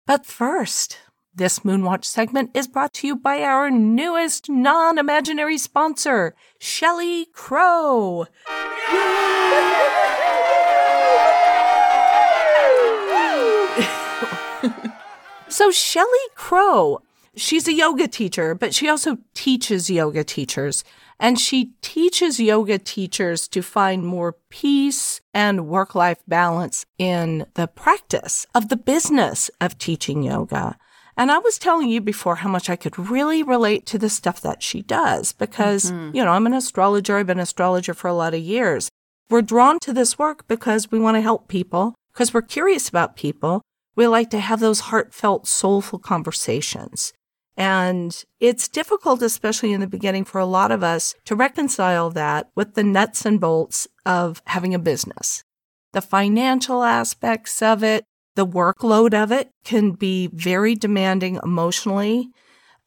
But 0.06 0.26
first, 0.26 0.98
this 1.38 1.60
Moonwatch 1.60 2.04
segment 2.04 2.50
is 2.52 2.66
brought 2.66 2.92
to 2.94 3.06
you 3.06 3.16
by 3.16 3.42
our 3.42 3.70
newest 3.70 4.50
non 4.50 4.98
imaginary 4.98 5.56
sponsor, 5.56 6.34
Shellie 6.60 7.32
Crow. 7.32 8.26
so, 15.48 15.70
Shellie 15.70 16.34
Crow, 16.34 17.02
she's 17.36 17.68
a 17.68 17.72
yoga 17.72 18.08
teacher, 18.08 18.56
but 18.56 18.74
she 18.74 18.88
also 18.88 19.18
teaches 19.34 19.88
yoga 19.88 20.24
teachers. 20.24 20.82
And 21.20 21.38
she 21.38 21.72
teaches 21.82 22.38
yoga 22.38 22.78
teachers 22.78 23.48
to 23.48 23.62
find 23.62 24.04
more 24.04 24.36
peace 24.50 25.20
and 25.34 25.66
work 25.66 25.96
life 25.96 26.22
balance 26.28 26.86
in 26.96 27.44
the 27.54 27.66
practice 27.66 28.46
of 28.54 28.68
the 28.68 28.76
business 28.76 29.50
of 29.60 29.78
teaching 29.78 30.22
yoga. 30.22 30.76
And 31.18 31.32
I 31.32 31.38
was 31.38 31.58
telling 31.58 31.88
you 31.88 32.00
before 32.00 32.36
how 32.36 32.48
much 32.48 32.70
I 32.70 32.76
could 32.76 32.96
really 32.96 33.42
relate 33.42 33.86
to 33.86 33.98
the 33.98 34.08
stuff 34.08 34.40
that 34.42 34.62
she 34.62 34.82
does 34.82 35.32
because, 35.32 35.90
mm-hmm. 35.90 36.14
you 36.14 36.24
know, 36.24 36.30
I'm 36.30 36.46
an 36.46 36.54
astrologer. 36.54 37.16
I've 37.16 37.26
been 37.26 37.38
an 37.38 37.42
astrologer 37.42 37.92
for 37.92 38.06
a 38.06 38.14
lot 38.14 38.34
of 38.34 38.40
years. 38.40 38.88
We're 39.28 39.42
drawn 39.42 39.80
to 39.80 39.92
this 39.92 40.16
work 40.16 40.46
because 40.46 40.92
we 40.92 41.00
want 41.00 41.16
to 41.16 41.20
help 41.20 41.48
people, 41.48 41.96
because 42.12 42.32
we're 42.32 42.42
curious 42.42 42.88
about 42.88 43.16
people. 43.16 43.62
We 43.96 44.06
like 44.06 44.30
to 44.30 44.38
have 44.38 44.60
those 44.60 44.78
heartfelt, 44.78 45.48
soulful 45.48 45.98
conversations. 45.98 47.12
And 47.56 48.24
it's 48.38 48.68
difficult, 48.68 49.20
especially 49.20 49.72
in 49.72 49.80
the 49.80 49.88
beginning, 49.88 50.24
for 50.24 50.38
a 50.38 50.46
lot 50.46 50.70
of 50.70 50.84
us 50.84 51.16
to 51.24 51.34
reconcile 51.34 52.10
that 52.10 52.48
with 52.54 52.74
the 52.74 52.84
nuts 52.84 53.26
and 53.26 53.40
bolts 53.40 53.88
of 54.06 54.40
having 54.46 54.72
a 54.72 54.78
business. 54.78 55.42
The 55.92 56.00
financial 56.00 56.84
aspects 56.84 57.60
of 57.60 57.82
it, 57.82 58.04
the 58.38 58.46
workload 58.46 59.20
of 59.20 59.32
it 59.32 59.50
can 59.64 59.90
be 59.90 60.28
very 60.28 60.76
demanding 60.76 61.40
emotionally. 61.42 62.30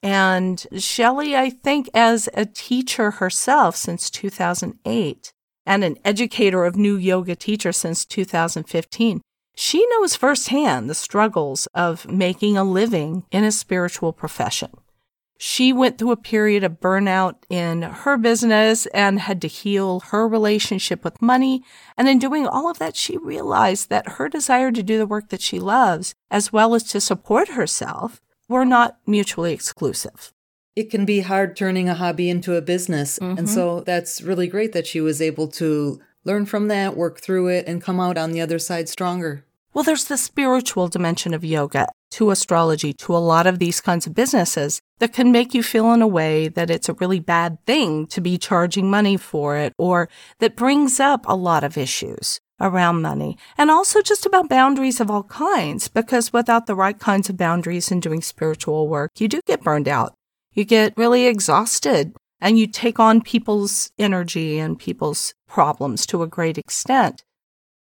And 0.01 0.65
Shellie, 0.75 1.35
I 1.35 1.49
think, 1.49 1.89
as 1.93 2.29
a 2.33 2.45
teacher 2.45 3.11
herself 3.11 3.75
since 3.75 4.09
2008 4.09 5.33
and 5.65 5.83
an 5.83 5.97
educator 6.05 6.63
of 6.63 6.77
new 6.77 6.95
yoga 6.95 7.35
teachers 7.35 7.75
since 7.75 8.05
2015, 8.05 9.19
she 9.53 9.85
knows 9.87 10.15
firsthand 10.15 10.89
the 10.89 10.95
struggles 10.95 11.67
of 11.75 12.07
making 12.07 12.55
a 12.55 12.63
living 12.63 13.25
in 13.29 13.43
a 13.43 13.51
spiritual 13.51 14.13
profession. 14.13 14.71
She 15.43 15.73
went 15.73 15.97
through 15.97 16.11
a 16.11 16.17
period 16.17 16.63
of 16.63 16.79
burnout 16.79 17.33
in 17.49 17.81
her 17.81 18.15
business 18.15 18.85
and 18.93 19.19
had 19.19 19.41
to 19.41 19.47
heal 19.47 20.01
her 20.11 20.27
relationship 20.27 21.03
with 21.03 21.19
money. 21.19 21.63
And 21.97 22.07
in 22.07 22.19
doing 22.19 22.45
all 22.45 22.69
of 22.69 22.77
that, 22.77 22.95
she 22.95 23.17
realized 23.17 23.89
that 23.89 24.07
her 24.07 24.29
desire 24.29 24.71
to 24.71 24.83
do 24.83 24.99
the 24.99 25.07
work 25.07 25.29
that 25.29 25.41
she 25.41 25.57
loves, 25.57 26.13
as 26.29 26.53
well 26.53 26.75
as 26.75 26.83
to 26.83 27.01
support 27.01 27.47
herself, 27.47 28.21
were 28.47 28.65
not 28.65 28.99
mutually 29.07 29.51
exclusive. 29.51 30.31
It 30.75 30.91
can 30.91 31.05
be 31.05 31.21
hard 31.21 31.55
turning 31.55 31.89
a 31.89 31.95
hobby 31.95 32.29
into 32.29 32.53
a 32.53 32.61
business. 32.61 33.17
Mm-hmm. 33.17 33.39
And 33.39 33.49
so 33.49 33.79
that's 33.79 34.21
really 34.21 34.45
great 34.47 34.73
that 34.73 34.85
she 34.85 35.01
was 35.01 35.23
able 35.23 35.47
to 35.53 35.99
learn 36.23 36.45
from 36.45 36.67
that, 36.67 36.95
work 36.95 37.19
through 37.19 37.47
it, 37.47 37.65
and 37.65 37.81
come 37.81 37.99
out 37.99 38.15
on 38.15 38.31
the 38.31 38.41
other 38.41 38.59
side 38.59 38.87
stronger. 38.89 39.43
Well, 39.73 39.85
there's 39.85 40.05
the 40.05 40.17
spiritual 40.17 40.89
dimension 40.89 41.33
of 41.33 41.45
yoga 41.45 41.87
to 42.11 42.31
astrology, 42.31 42.91
to 42.91 43.15
a 43.15 43.19
lot 43.19 43.47
of 43.47 43.59
these 43.59 43.79
kinds 43.79 44.05
of 44.05 44.13
businesses 44.13 44.81
that 44.99 45.13
can 45.13 45.31
make 45.31 45.53
you 45.53 45.63
feel 45.63 45.93
in 45.93 46.01
a 46.01 46.07
way 46.07 46.49
that 46.49 46.69
it's 46.69 46.89
a 46.89 46.93
really 46.95 47.21
bad 47.21 47.57
thing 47.65 48.05
to 48.07 48.19
be 48.19 48.37
charging 48.37 48.89
money 48.89 49.15
for 49.15 49.55
it 49.55 49.73
or 49.77 50.09
that 50.39 50.57
brings 50.57 50.99
up 50.99 51.25
a 51.25 51.35
lot 51.35 51.63
of 51.63 51.77
issues 51.77 52.41
around 52.59 53.01
money 53.01 53.37
and 53.57 53.71
also 53.71 54.01
just 54.01 54.25
about 54.25 54.49
boundaries 54.49 54.99
of 54.99 55.09
all 55.09 55.23
kinds 55.23 55.87
because 55.87 56.33
without 56.33 56.67
the 56.67 56.75
right 56.75 56.99
kinds 56.99 57.29
of 57.29 57.37
boundaries 57.37 57.91
in 57.91 58.01
doing 58.01 58.21
spiritual 58.21 58.89
work, 58.89 59.11
you 59.19 59.29
do 59.29 59.39
get 59.47 59.63
burned 59.63 59.87
out. 59.87 60.13
You 60.51 60.65
get 60.65 60.97
really 60.97 61.27
exhausted 61.27 62.13
and 62.41 62.59
you 62.59 62.67
take 62.67 62.99
on 62.99 63.21
people's 63.21 63.89
energy 63.97 64.59
and 64.59 64.77
people's 64.77 65.33
problems 65.47 66.05
to 66.07 66.23
a 66.23 66.27
great 66.27 66.57
extent. 66.57 67.23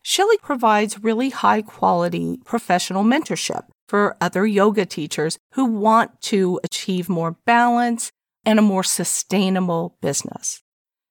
Shellie 0.04 0.40
provides 0.40 1.02
really 1.02 1.30
high 1.30 1.62
quality 1.62 2.38
professional 2.44 3.04
mentorship 3.04 3.64
for 3.88 4.16
other 4.20 4.46
yoga 4.46 4.86
teachers 4.86 5.38
who 5.52 5.64
want 5.64 6.20
to 6.22 6.58
achieve 6.64 7.08
more 7.08 7.36
balance 7.44 8.10
and 8.44 8.58
a 8.58 8.62
more 8.62 8.84
sustainable 8.84 9.96
business. 10.00 10.62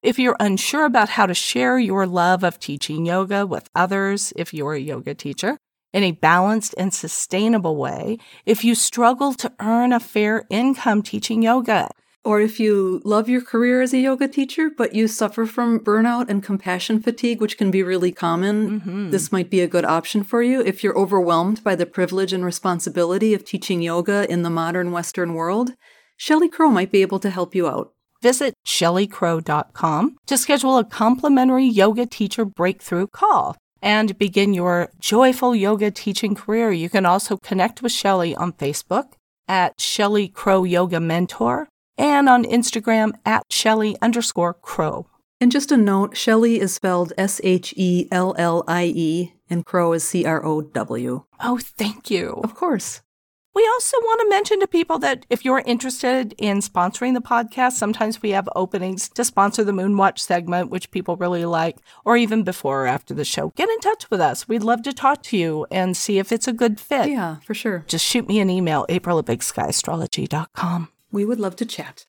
If 0.01 0.17
you're 0.17 0.37
unsure 0.39 0.85
about 0.85 1.09
how 1.09 1.25
to 1.25 1.33
share 1.33 1.77
your 1.77 2.07
love 2.07 2.43
of 2.43 2.59
teaching 2.59 3.05
yoga 3.05 3.45
with 3.45 3.69
others, 3.75 4.33
if 4.35 4.53
you're 4.53 4.73
a 4.73 4.79
yoga 4.79 5.13
teacher, 5.13 5.57
in 5.93 6.03
a 6.03 6.11
balanced 6.11 6.73
and 6.77 6.93
sustainable 6.93 7.75
way, 7.75 8.17
if 8.45 8.63
you 8.63 8.75
struggle 8.75 9.33
to 9.33 9.51
earn 9.59 9.91
a 9.91 9.99
fair 9.99 10.45
income 10.49 11.01
teaching 11.01 11.43
yoga, 11.43 11.89
Or 12.25 12.41
if 12.41 12.59
you 12.59 13.01
love 13.05 13.29
your 13.29 13.41
career 13.41 13.81
as 13.81 13.93
a 13.93 13.97
yoga 13.97 14.27
teacher, 14.27 14.69
but 14.69 14.93
you 14.93 15.07
suffer 15.07 15.45
from 15.45 15.79
burnout 15.79 16.29
and 16.29 16.43
compassion 16.43 17.01
fatigue, 17.01 17.39
which 17.39 17.57
can 17.57 17.71
be 17.71 17.81
really 17.81 18.11
common, 18.11 18.81
Mm-hmm. 18.81 19.09
this 19.11 19.31
might 19.31 19.49
be 19.49 19.61
a 19.61 19.67
good 19.67 19.85
option 19.85 20.23
for 20.23 20.41
you. 20.43 20.61
If 20.61 20.83
you're 20.83 20.97
overwhelmed 20.97 21.63
by 21.63 21.75
the 21.75 21.85
privilege 21.85 22.33
and 22.33 22.43
responsibility 22.43 23.33
of 23.33 23.45
teaching 23.45 23.81
yoga 23.81 24.29
in 24.29 24.43
the 24.43 24.49
modern 24.49 24.91
Western 24.91 25.33
world, 25.33 25.71
Shellie 26.19 26.51
Crow 26.51 26.69
might 26.69 26.91
be 26.91 27.01
able 27.01 27.19
to 27.19 27.29
help 27.29 27.55
you 27.55 27.67
out. 27.69 27.93
Visit 28.21 28.53
shellycrow.com 28.67 30.17
to 30.27 30.37
schedule 30.37 30.77
a 30.77 30.83
complimentary 30.83 31.65
yoga 31.65 32.05
teacher 32.05 32.45
breakthrough 32.45 33.07
call 33.07 33.55
and 33.81 34.17
begin 34.17 34.53
your 34.53 34.91
joyful 34.99 35.55
yoga 35.55 35.89
teaching 35.89 36.35
career. 36.35 36.71
You 36.71 36.89
can 36.89 37.05
also 37.05 37.37
connect 37.37 37.81
with 37.81 37.93
Shellie 37.93 38.37
on 38.37 38.51
Facebook 38.53 39.13
at 39.47 39.77
Shellie 39.77 40.31
Crow 40.31 40.63
Yoga 40.65 40.99
Mentor 40.99 41.69
and 41.99 42.27
on 42.27 42.45
Instagram 42.45 43.13
at 43.25 43.43
Shellie 43.49 43.95
underscore 44.01 44.55
Crow. 44.55 45.07
And 45.41 45.51
just 45.51 45.71
a 45.71 45.77
note 45.77 46.15
Shellie 46.15 46.57
is 46.57 46.73
spelled 46.73 47.13
S 47.17 47.39
H 47.43 47.73
E 47.77 48.07
L 48.11 48.33
L 48.37 48.63
I 48.67 48.85
E, 48.85 49.33
and 49.49 49.65
Crow 49.65 49.93
is 49.93 50.03
C 50.03 50.25
R 50.25 50.43
O 50.43 50.61
W. 50.61 51.23
Oh, 51.39 51.59
thank 51.61 52.09
you. 52.09 52.41
Of 52.43 52.55
course. 52.55 53.01
We 53.55 53.67
also 53.73 53.97
want 53.97 54.21
to 54.21 54.29
mention 54.29 54.59
to 54.59 54.67
people 54.67 54.99
that 54.99 55.25
if 55.29 55.43
you're 55.43 55.63
interested 55.65 56.33
in 56.37 56.59
sponsoring 56.59 57.13
the 57.13 57.21
podcast, 57.21 57.73
sometimes 57.73 58.21
we 58.21 58.29
have 58.29 58.47
openings 58.55 59.09
to 59.09 59.25
sponsor 59.25 59.63
the 59.63 59.71
Moonwatch 59.71 60.19
segment, 60.19 60.69
which 60.69 60.91
people 60.91 61.17
really 61.17 61.45
like, 61.45 61.77
or 62.05 62.15
even 62.15 62.43
before 62.43 62.83
or 62.83 62.87
after 62.87 63.13
the 63.13 63.25
show. 63.25 63.51
Get 63.55 63.69
in 63.69 63.79
touch 63.79 64.09
with 64.11 64.21
us. 64.21 64.47
We'd 64.47 64.63
love 64.63 64.83
to 64.83 64.93
talk 64.93 65.23
to 65.23 65.37
you 65.37 65.65
and 65.71 65.97
see 65.97 66.19
if 66.19 66.31
it's 66.31 66.47
a 66.47 66.53
good 66.53 66.79
fit. 66.79 67.09
Yeah, 67.09 67.37
for 67.37 67.53
sure. 67.55 67.85
Just 67.87 68.05
shoot 68.05 68.27
me 68.27 68.39
an 68.39 68.49
email, 68.49 68.85
april 68.87 69.17
at 69.17 69.25
bigskyastrology.com. 69.25 70.89
We 71.11 71.25
would 71.25 71.39
love 71.39 71.55
to 71.57 71.65
chat. 71.65 72.05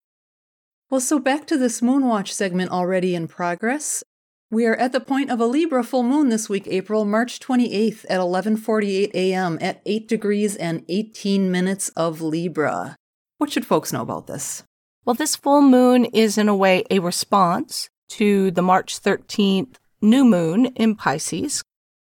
Well, 0.90 1.00
so 1.00 1.18
back 1.18 1.46
to 1.46 1.56
this 1.56 1.80
Moonwatch 1.80 2.28
segment 2.28 2.70
already 2.70 3.14
in 3.14 3.28
progress. 3.28 4.02
We 4.50 4.66
are 4.66 4.74
at 4.74 4.90
the 4.92 5.00
point 5.00 5.30
of 5.30 5.38
a 5.38 5.46
Libra 5.46 5.84
full 5.84 6.02
moon 6.02 6.28
this 6.28 6.48
week, 6.48 6.66
April, 6.66 7.04
March 7.04 7.38
28th 7.38 8.04
at 8.10 8.18
11:48 8.18 9.14
a.m. 9.14 9.58
at 9.60 9.80
8 9.86 10.08
degrees 10.08 10.56
and 10.56 10.84
18 10.88 11.50
minutes 11.50 11.88
of 11.90 12.20
Libra. 12.20 12.96
What 13.38 13.52
should 13.52 13.64
folks 13.64 13.92
know 13.92 14.02
about 14.02 14.26
this? 14.26 14.64
Well, 15.04 15.14
this 15.14 15.36
full 15.36 15.62
moon 15.62 16.04
is 16.06 16.36
in 16.36 16.48
a 16.48 16.56
way 16.56 16.84
a 16.90 16.98
response 16.98 17.88
to 18.10 18.50
the 18.50 18.62
March 18.62 19.00
13th 19.00 19.76
new 20.02 20.24
moon 20.24 20.66
in 20.74 20.96
Pisces. 20.96 21.62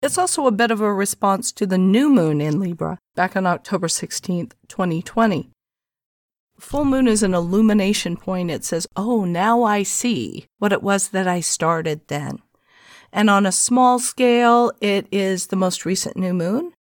It's 0.01 0.17
also 0.17 0.47
a 0.47 0.51
bit 0.51 0.71
of 0.71 0.81
a 0.81 0.93
response 0.93 1.51
to 1.53 1.65
the 1.65 1.77
new 1.77 2.09
moon 2.09 2.41
in 2.41 2.59
Libra 2.59 2.97
back 3.15 3.35
on 3.37 3.45
October 3.45 3.87
16th, 3.87 4.53
2020. 4.67 5.52
Full 6.63 6.85
moon 6.85 7.07
is 7.07 7.21
an 7.21 7.35
illumination 7.35 8.17
point. 8.17 8.49
It 8.49 8.63
says, 8.63 8.87
Oh, 8.95 9.25
now 9.25 9.61
I 9.63 9.83
see 9.83 10.47
what 10.57 10.73
it 10.73 10.81
was 10.81 11.09
that 11.09 11.27
I 11.27 11.39
started 11.39 12.07
then. 12.07 12.39
And 13.11 13.29
on 13.29 13.45
a 13.45 13.51
small 13.51 13.99
scale, 13.99 14.71
it 14.81 15.05
is 15.11 15.47
the 15.47 15.55
most 15.55 15.85
recent 15.85 16.17
new 16.17 16.33
moon. 16.33 16.73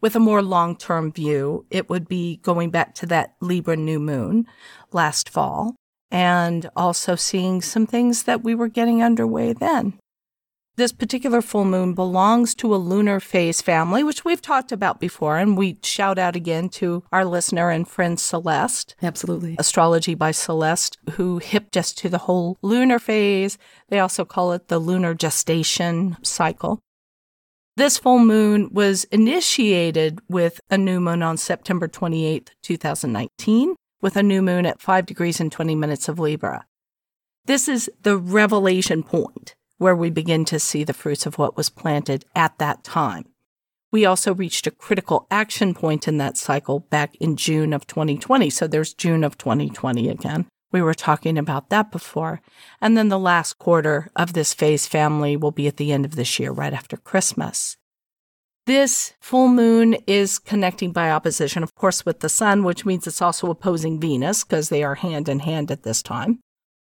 With 0.00 0.16
a 0.16 0.18
more 0.18 0.42
long 0.42 0.76
term 0.76 1.12
view, 1.12 1.66
it 1.70 1.88
would 1.88 2.08
be 2.08 2.38
going 2.38 2.70
back 2.70 2.94
to 2.96 3.06
that 3.06 3.34
Libra 3.40 3.76
new 3.76 4.00
moon 4.00 4.46
last 4.92 5.28
fall 5.28 5.76
and 6.10 6.68
also 6.74 7.14
seeing 7.14 7.60
some 7.62 7.86
things 7.86 8.24
that 8.24 8.42
we 8.42 8.56
were 8.56 8.68
getting 8.68 9.02
underway 9.02 9.52
then. 9.52 10.00
This 10.78 10.92
particular 10.92 11.42
full 11.42 11.64
moon 11.64 11.92
belongs 11.92 12.54
to 12.54 12.72
a 12.72 12.76
lunar 12.76 13.18
phase 13.18 13.60
family, 13.60 14.04
which 14.04 14.24
we've 14.24 14.40
talked 14.40 14.70
about 14.70 15.00
before, 15.00 15.36
and 15.36 15.56
we 15.56 15.76
shout 15.82 16.20
out 16.20 16.36
again 16.36 16.68
to 16.68 17.02
our 17.10 17.24
listener 17.24 17.68
and 17.68 17.88
friend 17.88 18.20
Celeste, 18.20 18.94
Absolutely. 19.02 19.56
Astrology 19.58 20.14
by 20.14 20.30
Celeste, 20.30 20.96
who 21.14 21.38
hipped 21.38 21.76
us 21.76 21.92
to 21.94 22.08
the 22.08 22.18
whole 22.18 22.58
lunar 22.62 23.00
phase. 23.00 23.58
They 23.88 23.98
also 23.98 24.24
call 24.24 24.52
it 24.52 24.68
the 24.68 24.78
lunar 24.78 25.14
gestation 25.14 26.16
cycle. 26.22 26.78
This 27.76 27.98
full 27.98 28.20
moon 28.20 28.68
was 28.70 29.02
initiated 29.10 30.20
with 30.28 30.60
a 30.70 30.78
new 30.78 31.00
moon 31.00 31.24
on 31.24 31.38
September 31.38 31.88
28th, 31.88 32.50
2019, 32.62 33.74
with 34.00 34.16
a 34.16 34.22
new 34.22 34.42
moon 34.42 34.64
at 34.64 34.80
5 34.80 35.06
degrees 35.06 35.40
and 35.40 35.50
20 35.50 35.74
minutes 35.74 36.08
of 36.08 36.20
Libra. 36.20 36.66
This 37.46 37.66
is 37.66 37.90
the 38.02 38.16
revelation 38.16 39.02
point 39.02 39.56
where 39.78 39.96
we 39.96 40.10
begin 40.10 40.44
to 40.44 40.58
see 40.58 40.84
the 40.84 40.92
fruits 40.92 41.26
of 41.26 41.38
what 41.38 41.56
was 41.56 41.70
planted 41.70 42.24
at 42.34 42.58
that 42.58 42.84
time. 42.84 43.24
We 43.90 44.04
also 44.04 44.34
reached 44.34 44.66
a 44.66 44.70
critical 44.70 45.26
action 45.30 45.72
point 45.72 46.06
in 46.06 46.18
that 46.18 46.36
cycle 46.36 46.80
back 46.80 47.14
in 47.16 47.36
June 47.36 47.72
of 47.72 47.86
2020. 47.86 48.50
So 48.50 48.66
there's 48.66 48.92
June 48.92 49.24
of 49.24 49.38
2020 49.38 50.08
again. 50.08 50.46
We 50.70 50.82
were 50.82 50.94
talking 50.94 51.38
about 51.38 51.70
that 51.70 51.90
before. 51.90 52.42
And 52.80 52.96
then 52.96 53.08
the 53.08 53.18
last 53.18 53.58
quarter 53.58 54.10
of 54.14 54.34
this 54.34 54.52
phase 54.52 54.86
family 54.86 55.36
will 55.36 55.52
be 55.52 55.66
at 55.66 55.78
the 55.78 55.92
end 55.92 56.04
of 56.04 56.16
this 56.16 56.38
year, 56.38 56.52
right 56.52 56.74
after 56.74 56.98
Christmas. 56.98 57.78
This 58.66 59.14
full 59.18 59.48
moon 59.48 59.94
is 60.06 60.38
connecting 60.38 60.92
by 60.92 61.10
opposition, 61.10 61.62
of 61.62 61.74
course, 61.74 62.04
with 62.04 62.20
the 62.20 62.28
sun, 62.28 62.64
which 62.64 62.84
means 62.84 63.06
it's 63.06 63.22
also 63.22 63.48
opposing 63.48 63.98
Venus 63.98 64.44
because 64.44 64.68
they 64.68 64.82
are 64.82 64.96
hand 64.96 65.26
in 65.26 65.38
hand 65.38 65.70
at 65.70 65.84
this 65.84 66.02
time. 66.02 66.40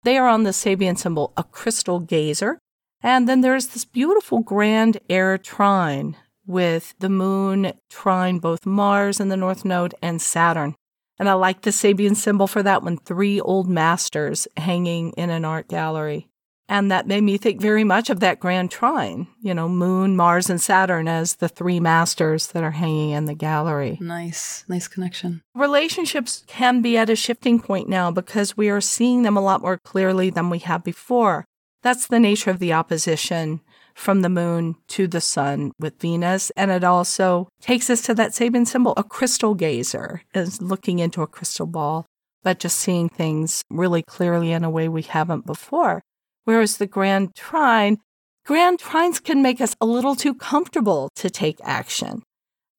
They 0.02 0.18
are 0.18 0.28
on 0.28 0.42
the 0.42 0.50
Sabian 0.50 0.98
symbol, 0.98 1.32
a 1.38 1.44
crystal 1.44 1.98
gazer. 1.98 2.58
And 3.02 3.28
then 3.28 3.40
there's 3.40 3.68
this 3.68 3.84
beautiful 3.84 4.40
grand 4.40 4.98
air 5.08 5.38
trine 5.38 6.16
with 6.46 6.94
the 6.98 7.08
moon 7.08 7.72
trine 7.88 8.38
both 8.38 8.66
Mars 8.66 9.20
in 9.20 9.28
the 9.28 9.36
North 9.36 9.64
Node 9.64 9.94
and 10.02 10.20
Saturn. 10.20 10.74
And 11.18 11.28
I 11.28 11.34
like 11.34 11.62
the 11.62 11.70
Sabian 11.70 12.16
symbol 12.16 12.46
for 12.46 12.62
that 12.62 12.82
one 12.82 12.96
three 12.98 13.40
old 13.40 13.68
masters 13.68 14.48
hanging 14.56 15.10
in 15.12 15.30
an 15.30 15.44
art 15.44 15.68
gallery. 15.68 16.28
And 16.70 16.88
that 16.92 17.08
made 17.08 17.22
me 17.22 17.36
think 17.36 17.60
very 17.60 17.82
much 17.82 18.10
of 18.10 18.20
that 18.20 18.38
grand 18.38 18.70
trine, 18.70 19.26
you 19.42 19.52
know, 19.52 19.68
Moon, 19.68 20.14
Mars, 20.14 20.48
and 20.48 20.60
Saturn 20.60 21.08
as 21.08 21.34
the 21.34 21.48
three 21.48 21.80
masters 21.80 22.46
that 22.48 22.62
are 22.62 22.70
hanging 22.70 23.10
in 23.10 23.24
the 23.24 23.34
gallery. 23.34 23.98
Nice. 24.00 24.64
Nice 24.68 24.86
connection. 24.86 25.42
Relationships 25.52 26.44
can 26.46 26.80
be 26.80 26.96
at 26.96 27.10
a 27.10 27.16
shifting 27.16 27.58
point 27.58 27.88
now 27.88 28.12
because 28.12 28.56
we 28.56 28.70
are 28.70 28.80
seeing 28.80 29.24
them 29.24 29.36
a 29.36 29.40
lot 29.40 29.62
more 29.62 29.78
clearly 29.78 30.30
than 30.30 30.48
we 30.48 30.60
have 30.60 30.84
before. 30.84 31.44
That's 31.82 32.06
the 32.06 32.20
nature 32.20 32.50
of 32.50 32.58
the 32.58 32.72
opposition 32.72 33.60
from 33.94 34.20
the 34.20 34.28
moon 34.28 34.76
to 34.88 35.06
the 35.06 35.20
sun 35.20 35.72
with 35.78 36.00
Venus. 36.00 36.50
And 36.50 36.70
it 36.70 36.84
also 36.84 37.48
takes 37.60 37.88
us 37.90 38.02
to 38.02 38.14
that 38.14 38.32
Sabian 38.32 38.66
symbol, 38.66 38.94
a 38.96 39.04
crystal 39.04 39.54
gazer, 39.54 40.22
is 40.34 40.60
looking 40.60 40.98
into 40.98 41.22
a 41.22 41.26
crystal 41.26 41.66
ball, 41.66 42.06
but 42.42 42.58
just 42.58 42.78
seeing 42.78 43.08
things 43.08 43.62
really 43.70 44.02
clearly 44.02 44.52
in 44.52 44.64
a 44.64 44.70
way 44.70 44.88
we 44.88 45.02
haven't 45.02 45.46
before. 45.46 46.02
Whereas 46.44 46.76
the 46.76 46.86
grand 46.86 47.34
trine, 47.34 47.98
grand 48.44 48.78
trines 48.78 49.22
can 49.22 49.42
make 49.42 49.60
us 49.60 49.74
a 49.80 49.86
little 49.86 50.14
too 50.14 50.34
comfortable 50.34 51.10
to 51.16 51.30
take 51.30 51.58
action. 51.62 52.22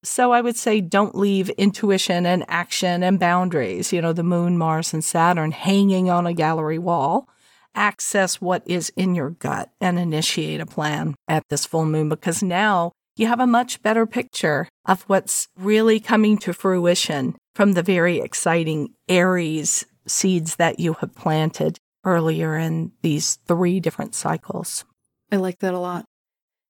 So 0.04 0.32
I 0.32 0.40
would 0.40 0.56
say 0.56 0.80
don't 0.80 1.14
leave 1.14 1.48
intuition 1.50 2.26
and 2.26 2.44
action 2.48 3.04
and 3.04 3.20
boundaries, 3.20 3.92
you 3.92 4.02
know, 4.02 4.12
the 4.12 4.24
moon, 4.24 4.58
Mars, 4.58 4.92
and 4.92 5.04
Saturn 5.04 5.52
hanging 5.52 6.10
on 6.10 6.26
a 6.26 6.32
gallery 6.32 6.78
wall. 6.78 7.28
Access 7.74 8.40
what 8.40 8.62
is 8.66 8.92
in 8.96 9.14
your 9.14 9.30
gut 9.30 9.70
and 9.80 9.98
initiate 9.98 10.60
a 10.60 10.66
plan 10.66 11.14
at 11.26 11.42
this 11.48 11.64
full 11.64 11.86
moon 11.86 12.08
because 12.08 12.42
now 12.42 12.92
you 13.16 13.26
have 13.26 13.40
a 13.40 13.46
much 13.46 13.82
better 13.82 14.06
picture 14.06 14.68
of 14.86 15.02
what's 15.02 15.48
really 15.58 16.00
coming 16.00 16.36
to 16.38 16.52
fruition 16.52 17.34
from 17.54 17.72
the 17.72 17.82
very 17.82 18.18
exciting 18.18 18.94
Aries 19.08 19.84
seeds 20.06 20.56
that 20.56 20.80
you 20.80 20.94
have 20.94 21.14
planted 21.14 21.78
earlier 22.04 22.56
in 22.56 22.92
these 23.02 23.36
three 23.46 23.80
different 23.80 24.14
cycles. 24.14 24.84
I 25.30 25.36
like 25.36 25.60
that 25.60 25.74
a 25.74 25.78
lot. 25.78 26.04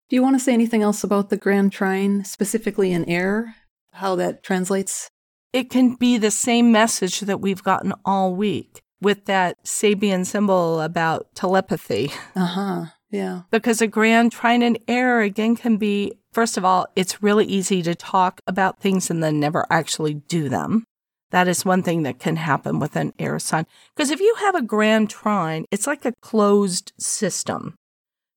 Do 0.08 0.16
you 0.16 0.22
want 0.22 0.36
to 0.36 0.44
say 0.44 0.52
anything 0.52 0.82
else 0.82 1.02
about 1.02 1.30
the 1.30 1.36
Grand 1.36 1.72
Trine, 1.72 2.24
specifically 2.24 2.92
in 2.92 3.08
air? 3.08 3.56
How 3.94 4.14
that 4.16 4.42
translates? 4.42 5.08
It 5.52 5.70
can 5.70 5.94
be 5.94 6.18
the 6.18 6.30
same 6.30 6.70
message 6.70 7.20
that 7.20 7.40
we've 7.40 7.62
gotten 7.62 7.94
all 8.04 8.34
week 8.34 8.81
with 9.02 9.26
that 9.26 9.62
Sabian 9.64 10.24
symbol 10.24 10.80
about 10.80 11.34
telepathy. 11.34 12.10
Uh 12.34 12.46
huh. 12.46 12.84
Yeah. 13.10 13.42
Because 13.50 13.82
a 13.82 13.86
grand 13.86 14.32
trine 14.32 14.62
and 14.62 14.78
air 14.88 15.20
again 15.20 15.54
can 15.54 15.76
be, 15.76 16.14
first 16.32 16.56
of 16.56 16.64
all, 16.64 16.86
it's 16.96 17.22
really 17.22 17.44
easy 17.44 17.82
to 17.82 17.94
talk 17.94 18.40
about 18.46 18.80
things 18.80 19.10
and 19.10 19.22
then 19.22 19.38
never 19.38 19.66
actually 19.70 20.14
do 20.14 20.48
them. 20.48 20.84
That 21.30 21.48
is 21.48 21.64
one 21.64 21.82
thing 21.82 22.04
that 22.04 22.18
can 22.18 22.36
happen 22.36 22.78
with 22.78 22.96
an 22.96 23.12
air 23.18 23.38
sign. 23.38 23.66
Because 23.94 24.10
if 24.10 24.20
you 24.20 24.34
have 24.40 24.54
a 24.54 24.62
grand 24.62 25.10
trine, 25.10 25.66
it's 25.70 25.86
like 25.86 26.04
a 26.04 26.14
closed 26.22 26.92
system. 26.98 27.74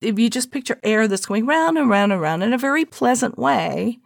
If 0.01 0.19
you 0.19 0.29
just 0.29 0.51
picture 0.51 0.79
air 0.83 1.07
that's 1.07 1.25
going 1.25 1.45
round 1.45 1.77
and 1.77 1.89
round 1.89 2.11
and 2.11 2.21
round 2.21 2.43
in 2.43 2.53
a 2.53 2.57
very 2.57 2.85
pleasant 2.85 3.37
way, 3.37 3.99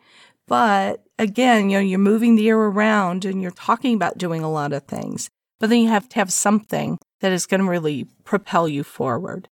but 0.47 1.03
again, 1.17 1.69
you 1.69 1.77
know, 1.77 1.83
you're 1.83 1.99
moving 1.99 2.35
the 2.35 2.49
air 2.49 2.57
around 2.57 3.25
and 3.25 3.41
you're 3.41 3.51
talking 3.51 3.95
about 3.95 4.17
doing 4.17 4.43
a 4.43 4.51
lot 4.51 4.73
of 4.73 4.83
things. 4.83 5.29
But 5.59 5.69
then 5.69 5.79
you 5.79 5.89
have 5.89 6.07
to 6.09 6.15
have 6.15 6.31
something 6.31 6.97
that 7.21 7.31
is 7.31 7.45
going 7.45 7.61
to 7.61 7.69
really 7.69 8.07
propel 8.23 8.67
you 8.67 8.83
forward. 8.83 9.49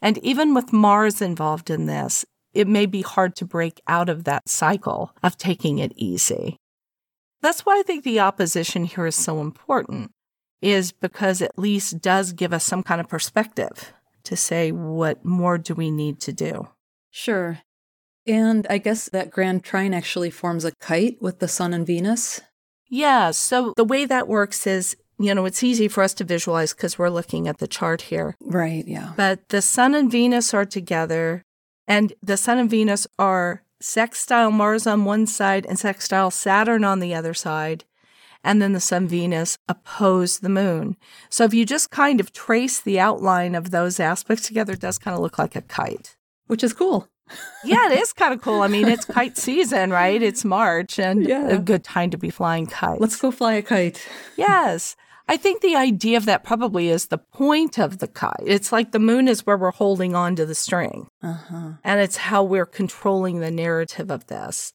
And 0.00 0.18
even 0.18 0.54
with 0.54 0.72
Mars 0.72 1.20
involved 1.20 1.68
in 1.68 1.86
this, 1.86 2.24
it 2.52 2.68
may 2.68 2.86
be 2.86 3.02
hard 3.02 3.34
to 3.36 3.44
break 3.44 3.80
out 3.88 4.08
of 4.08 4.24
that 4.24 4.48
cycle 4.48 5.12
of 5.22 5.36
taking 5.36 5.78
it 5.78 5.92
easy. 5.96 6.56
That's 7.42 7.66
why 7.66 7.78
I 7.78 7.82
think 7.82 8.04
the 8.04 8.20
opposition 8.20 8.84
here 8.84 9.06
is 9.06 9.16
so 9.16 9.40
important. 9.40 10.12
is 10.60 10.92
because 10.92 11.40
at 11.40 11.58
least 11.58 12.00
does 12.00 12.32
give 12.32 12.52
us 12.52 12.64
some 12.64 12.82
kind 12.82 13.00
of 13.00 13.08
perspective 13.08 13.92
to 14.24 14.36
say 14.36 14.72
what 14.72 15.24
more 15.24 15.58
do 15.58 15.74
we 15.74 15.90
need 15.90 16.20
to 16.20 16.32
do. 16.32 16.68
Sure. 17.10 17.60
And 18.26 18.66
I 18.68 18.78
guess 18.78 19.08
that 19.08 19.30
grand 19.30 19.64
trine 19.64 19.94
actually 19.94 20.30
forms 20.30 20.64
a 20.64 20.72
kite 20.80 21.16
with 21.20 21.38
the 21.38 21.48
sun 21.48 21.72
and 21.72 21.86
Venus. 21.86 22.40
Yeah. 22.90 23.30
So 23.30 23.72
the 23.76 23.84
way 23.84 24.04
that 24.04 24.28
works 24.28 24.66
is, 24.66 24.96
you 25.18 25.34
know, 25.34 25.44
it's 25.46 25.62
easy 25.62 25.88
for 25.88 26.02
us 26.02 26.14
to 26.14 26.24
visualize 26.24 26.72
because 26.74 26.98
we're 26.98 27.08
looking 27.10 27.48
at 27.48 27.58
the 27.58 27.66
chart 27.68 28.02
here. 28.02 28.36
Right. 28.40 28.86
Yeah. 28.86 29.12
But 29.16 29.48
the 29.48 29.62
sun 29.62 29.94
and 29.94 30.10
Venus 30.10 30.54
are 30.54 30.64
together, 30.64 31.42
and 31.86 32.12
the 32.22 32.36
sun 32.36 32.58
and 32.58 32.70
Venus 32.70 33.06
are 33.18 33.62
sextile 33.80 34.50
Mars 34.50 34.86
on 34.86 35.04
one 35.04 35.26
side 35.26 35.64
and 35.66 35.78
sextile 35.78 36.30
Saturn 36.30 36.84
on 36.84 37.00
the 37.00 37.14
other 37.14 37.34
side. 37.34 37.84
And 38.44 38.62
then 38.62 38.72
the 38.72 38.80
sun 38.80 39.08
Venus 39.08 39.58
oppose 39.68 40.38
the 40.38 40.48
moon. 40.48 40.96
So 41.28 41.44
if 41.44 41.52
you 41.52 41.66
just 41.66 41.90
kind 41.90 42.20
of 42.20 42.32
trace 42.32 42.80
the 42.80 43.00
outline 43.00 43.56
of 43.56 43.72
those 43.72 43.98
aspects 43.98 44.46
together, 44.46 44.74
it 44.74 44.80
does 44.80 44.98
kind 44.98 45.14
of 45.16 45.20
look 45.20 45.38
like 45.38 45.56
a 45.56 45.62
kite. 45.62 46.16
Which 46.46 46.62
is 46.62 46.72
cool. 46.72 47.08
yeah, 47.64 47.90
it 47.92 47.98
is 47.98 48.12
kind 48.12 48.32
of 48.32 48.40
cool. 48.40 48.62
I 48.62 48.68
mean, 48.68 48.86
it's 48.88 49.04
kite 49.16 49.36
season, 49.36 49.90
right? 49.90 50.22
It's 50.22 50.44
March 50.44 50.98
and 51.00 51.26
Yeah. 51.28 51.48
a 51.48 51.58
good 51.58 51.82
time 51.84 52.10
to 52.10 52.16
be 52.18 52.30
flying 52.30 52.66
kites. 52.66 53.00
Let's 53.00 53.16
go 53.20 53.30
fly 53.32 53.54
a 53.54 53.62
kite. 53.62 54.00
Yes. 54.36 54.94
I 55.30 55.36
think 55.36 55.60
the 55.60 55.76
idea 55.76 56.16
of 56.16 56.24
that 56.24 56.42
probably 56.42 56.88
is 56.88 57.06
the 57.06 57.18
point 57.18 57.78
of 57.78 57.98
the 57.98 58.08
kite. 58.08 58.34
It's 58.46 58.72
like 58.72 58.92
the 58.92 58.98
moon 58.98 59.28
is 59.28 59.44
where 59.44 59.58
we're 59.58 59.70
holding 59.72 60.14
on 60.14 60.34
to 60.36 60.46
the 60.46 60.54
string, 60.54 61.08
Uh 61.22 61.32
huh. 61.34 61.70
and 61.84 62.00
it's 62.00 62.16
how 62.16 62.42
we're 62.42 62.64
controlling 62.66 63.40
the 63.40 63.50
narrative 63.50 64.10
of 64.10 64.26
this. 64.28 64.72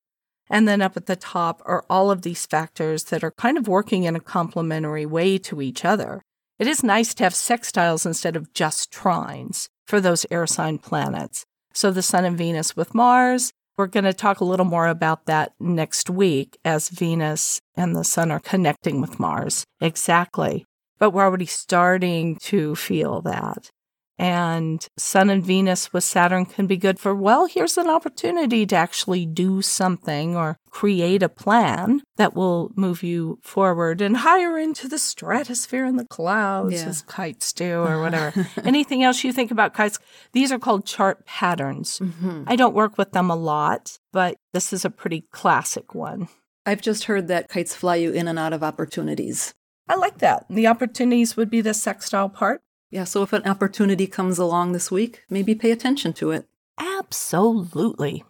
And 0.50 0.68
then 0.68 0.82
up 0.82 0.96
at 0.96 1.08
the 1.08 1.16
top 1.16 1.62
are 1.66 1.84
all 1.90 2.12
of 2.12 2.22
these 2.22 2.46
factors 2.46 3.06
that 3.06 3.24
are 3.24 3.32
kind 3.32 3.58
of 3.58 3.68
working 3.68 4.04
in 4.04 4.16
a 4.16 4.20
complementary 4.20 5.06
way 5.06 5.38
to 5.40 5.62
each 5.62 5.84
other. 5.84 6.22
It 6.60 6.68
is 6.68 6.84
nice 6.84 7.14
to 7.16 7.24
have 7.24 7.34
sextiles 7.34 8.06
instead 8.06 8.36
of 8.36 8.54
just 8.54 8.92
trines 8.92 9.68
for 9.88 10.00
those 10.00 10.26
air 10.30 10.46
sign 10.46 10.78
planets. 10.78 11.46
So 11.74 11.90
the 11.90 12.04
Sun 12.04 12.26
and 12.26 12.38
Venus 12.38 12.76
with 12.76 12.94
Mars, 12.94 13.52
we're 13.78 13.88
going 13.88 14.04
to 14.04 14.14
talk 14.14 14.40
a 14.40 14.46
little 14.46 14.66
more 14.66 14.88
about 14.88 15.26
that 15.26 15.54
next 15.60 16.10
week 16.10 16.58
as 16.64 16.90
Venus 16.90 17.60
and 17.76 17.96
the 17.96 18.04
Sun 18.04 18.32
are 18.32 18.40
connecting 18.40 19.02
with 19.02 19.20
Mars. 19.20 19.66
Exactly. 19.82 20.66
But 21.00 21.12
we're 21.12 21.24
already 21.24 21.46
starting 21.46 22.38
to 22.44 22.76
feel 22.76 23.22
that. 23.22 23.70
And 24.20 24.88
Sun 24.96 25.30
and 25.32 25.44
Venus 25.44 25.92
with 25.92 26.04
Saturn 26.04 26.46
can 26.46 26.68
be 26.68 26.78
good 26.78 27.00
for, 27.00 27.16
well, 27.16 27.48
here's 27.48 27.78
an 27.78 27.90
opportunity 27.90 28.66
to 28.68 28.76
actually 28.76 29.26
do 29.26 29.62
something 29.64 30.36
or 30.36 30.58
create 30.70 31.24
a 31.24 31.30
plan 31.30 32.02
that 32.18 32.36
will 32.36 32.72
move 32.76 33.02
you 33.02 33.40
forward 33.42 34.02
and 34.02 34.18
higher 34.18 34.58
into 34.58 34.88
the 34.88 35.00
stratosphere 35.00 35.84
and 35.86 35.98
the 35.98 36.06
clouds 36.06 36.74
Yeah. 36.74 36.90
as 36.90 37.02
kites 37.02 37.52
do 37.54 37.82
or 37.82 38.02
whatever. 38.02 38.48
Anything 38.64 39.04
else 39.04 39.24
you 39.24 39.34
think 39.34 39.50
about 39.52 39.74
kites? 39.74 39.98
These 40.32 40.52
are 40.52 40.60
called 40.60 40.86
chart 40.86 41.26
patterns. 41.26 41.98
hmm 41.98 42.44
I 42.48 42.56
don't 42.56 42.76
work 42.76 42.98
with 43.00 43.12
them 43.14 43.32
a 43.32 43.36
lot, 43.36 43.98
but 44.12 44.36
this 44.54 44.72
is 44.74 44.86
a 44.86 44.90
pretty 44.92 45.26
classic 45.32 45.96
one. 45.96 46.28
I've 46.66 46.82
just 46.82 47.06
heard 47.06 47.28
that 47.30 47.50
kites 47.50 47.76
fly 47.76 47.96
you 47.96 48.12
in 48.12 48.28
and 48.28 48.38
out 48.40 48.54
of 48.54 48.64
opportunities. 48.64 49.54
I 49.90 49.96
like 49.96 50.20
that. 50.20 50.46
The 50.50 50.68
opportunities 50.68 51.36
would 51.36 51.50
be 51.50 51.62
the 51.62 51.74
sextile 51.74 52.30
part. 52.30 52.62
Yeah, 52.94 53.06
so 53.06 53.24
if 53.24 53.34
an 53.34 53.42
opportunity 53.48 54.06
comes 54.06 54.38
along 54.38 54.74
this 54.74 54.92
week, 54.92 55.24
maybe 55.28 55.56
pay 55.56 55.72
attention 55.72 56.14
to 56.14 56.30
it. 56.30 56.46
Absolutely. 56.78 58.24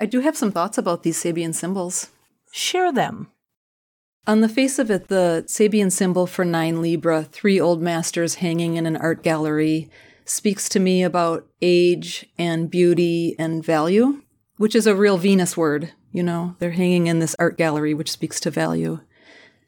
I 0.00 0.06
do 0.06 0.20
have 0.20 0.38
some 0.38 0.50
thoughts 0.50 0.78
about 0.78 1.02
these 1.02 1.22
Sabian 1.22 1.54
symbols. 1.54 2.08
Share 2.50 2.90
them. 2.90 3.28
On 4.26 4.40
the 4.40 4.48
face 4.48 4.78
of 4.78 4.90
it, 4.90 5.08
the 5.08 5.44
Sabian 5.46 5.92
symbol 5.92 6.26
for 6.26 6.46
nine 6.46 6.80
Libra, 6.80 7.24
three 7.24 7.60
old 7.60 7.82
masters 7.82 8.36
hanging 8.36 8.76
in 8.76 8.86
an 8.86 8.96
art 8.96 9.22
gallery, 9.22 9.90
speaks 10.24 10.66
to 10.70 10.80
me 10.80 11.02
about 11.02 11.46
age 11.60 12.24
and 12.38 12.70
beauty 12.70 13.36
and 13.38 13.62
value, 13.62 14.22
which 14.56 14.74
is 14.74 14.86
a 14.86 14.96
real 14.96 15.18
Venus 15.18 15.58
word. 15.58 15.92
You 16.10 16.22
know, 16.22 16.56
they're 16.58 16.70
hanging 16.70 17.06
in 17.06 17.18
this 17.18 17.36
art 17.38 17.58
gallery, 17.58 17.92
which 17.92 18.10
speaks 18.10 18.40
to 18.40 18.50
value. 18.50 19.00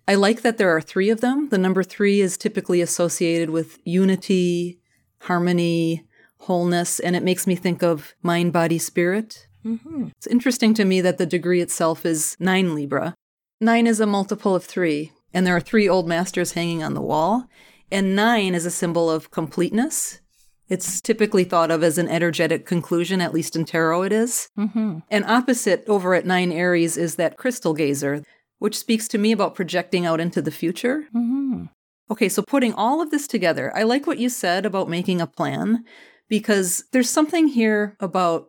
I 0.06 0.14
like 0.14 0.42
that 0.42 0.58
there 0.58 0.74
are 0.74 0.80
three 0.80 1.10
of 1.10 1.20
them. 1.20 1.48
The 1.48 1.58
number 1.58 1.82
three 1.82 2.20
is 2.20 2.36
typically 2.36 2.80
associated 2.80 3.50
with 3.50 3.78
unity, 3.84 4.80
harmony, 5.20 6.04
wholeness, 6.38 6.98
and 6.98 7.14
it 7.14 7.22
makes 7.22 7.46
me 7.46 7.54
think 7.54 7.82
of 7.82 8.14
mind, 8.22 8.52
body, 8.52 8.78
spirit. 8.78 9.46
Mm-hmm. 9.64 10.08
It's 10.16 10.26
interesting 10.26 10.74
to 10.74 10.84
me 10.84 11.00
that 11.00 11.18
the 11.18 11.26
degree 11.26 11.60
itself 11.60 12.04
is 12.04 12.36
nine 12.40 12.74
Libra. 12.74 13.14
Nine 13.60 13.86
is 13.86 14.00
a 14.00 14.06
multiple 14.06 14.56
of 14.56 14.64
three, 14.64 15.12
and 15.32 15.46
there 15.46 15.54
are 15.54 15.60
three 15.60 15.88
old 15.88 16.08
masters 16.08 16.52
hanging 16.52 16.82
on 16.82 16.94
the 16.94 17.00
wall. 17.00 17.46
And 17.92 18.16
nine 18.16 18.54
is 18.54 18.66
a 18.66 18.70
symbol 18.70 19.10
of 19.10 19.30
completeness. 19.30 20.20
It's 20.68 21.00
typically 21.00 21.44
thought 21.44 21.70
of 21.70 21.82
as 21.82 21.98
an 21.98 22.08
energetic 22.08 22.64
conclusion, 22.64 23.20
at 23.20 23.34
least 23.34 23.54
in 23.54 23.66
tarot 23.66 24.02
it 24.04 24.12
is. 24.12 24.48
Mm-hmm. 24.58 25.00
And 25.10 25.24
opposite 25.26 25.84
over 25.86 26.14
at 26.14 26.24
nine 26.24 26.50
Aries 26.50 26.96
is 26.96 27.16
that 27.16 27.36
crystal 27.36 27.74
gazer, 27.74 28.24
which 28.62 28.78
speaks 28.78 29.08
to 29.08 29.18
me 29.18 29.32
about 29.32 29.56
projecting 29.56 30.06
out 30.06 30.20
into 30.20 30.40
the 30.40 30.52
future. 30.52 31.08
Mm-hmm. 31.12 31.64
Okay, 32.12 32.28
so 32.28 32.42
putting 32.42 32.72
all 32.74 33.02
of 33.02 33.10
this 33.10 33.26
together, 33.26 33.72
I 33.74 33.82
like 33.82 34.06
what 34.06 34.18
you 34.18 34.28
said 34.28 34.64
about 34.64 34.88
making 34.88 35.20
a 35.20 35.26
plan 35.26 35.84
because 36.28 36.84
there's 36.92 37.10
something 37.10 37.48
here 37.48 37.96
about 37.98 38.46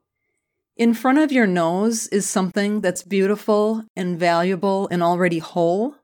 in 0.77 0.93
front 0.93 1.17
of 1.17 1.31
your 1.31 1.47
nose 1.47 2.05
is 2.07 2.29
something 2.29 2.81
that's 2.81 3.01
beautiful 3.01 3.85
and 3.95 4.19
valuable 4.19 4.87
and 4.91 5.01
already 5.01 5.39
whole. 5.39 5.95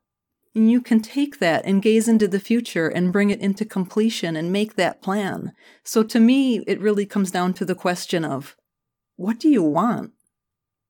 And 0.56 0.72
you 0.72 0.82
can 0.82 1.02
take 1.02 1.38
that 1.38 1.64
and 1.66 1.80
gaze 1.80 2.08
into 2.08 2.28
the 2.28 2.40
future 2.40 2.88
and 2.88 3.14
bring 3.14 3.30
it 3.30 3.40
into 3.40 3.64
completion 3.64 4.36
and 4.36 4.52
make 4.52 4.76
that 4.76 5.04
plan. 5.04 5.54
So 5.84 6.02
to 6.02 6.20
me, 6.20 6.64
it 6.66 6.82
really 6.82 7.06
comes 7.06 7.30
down 7.30 7.54
to 7.54 7.66
the 7.66 7.76
question 7.76 8.26
of 8.26 8.56
what 9.18 9.40
do 9.40 9.50
you 9.50 9.62
want? 9.62 10.14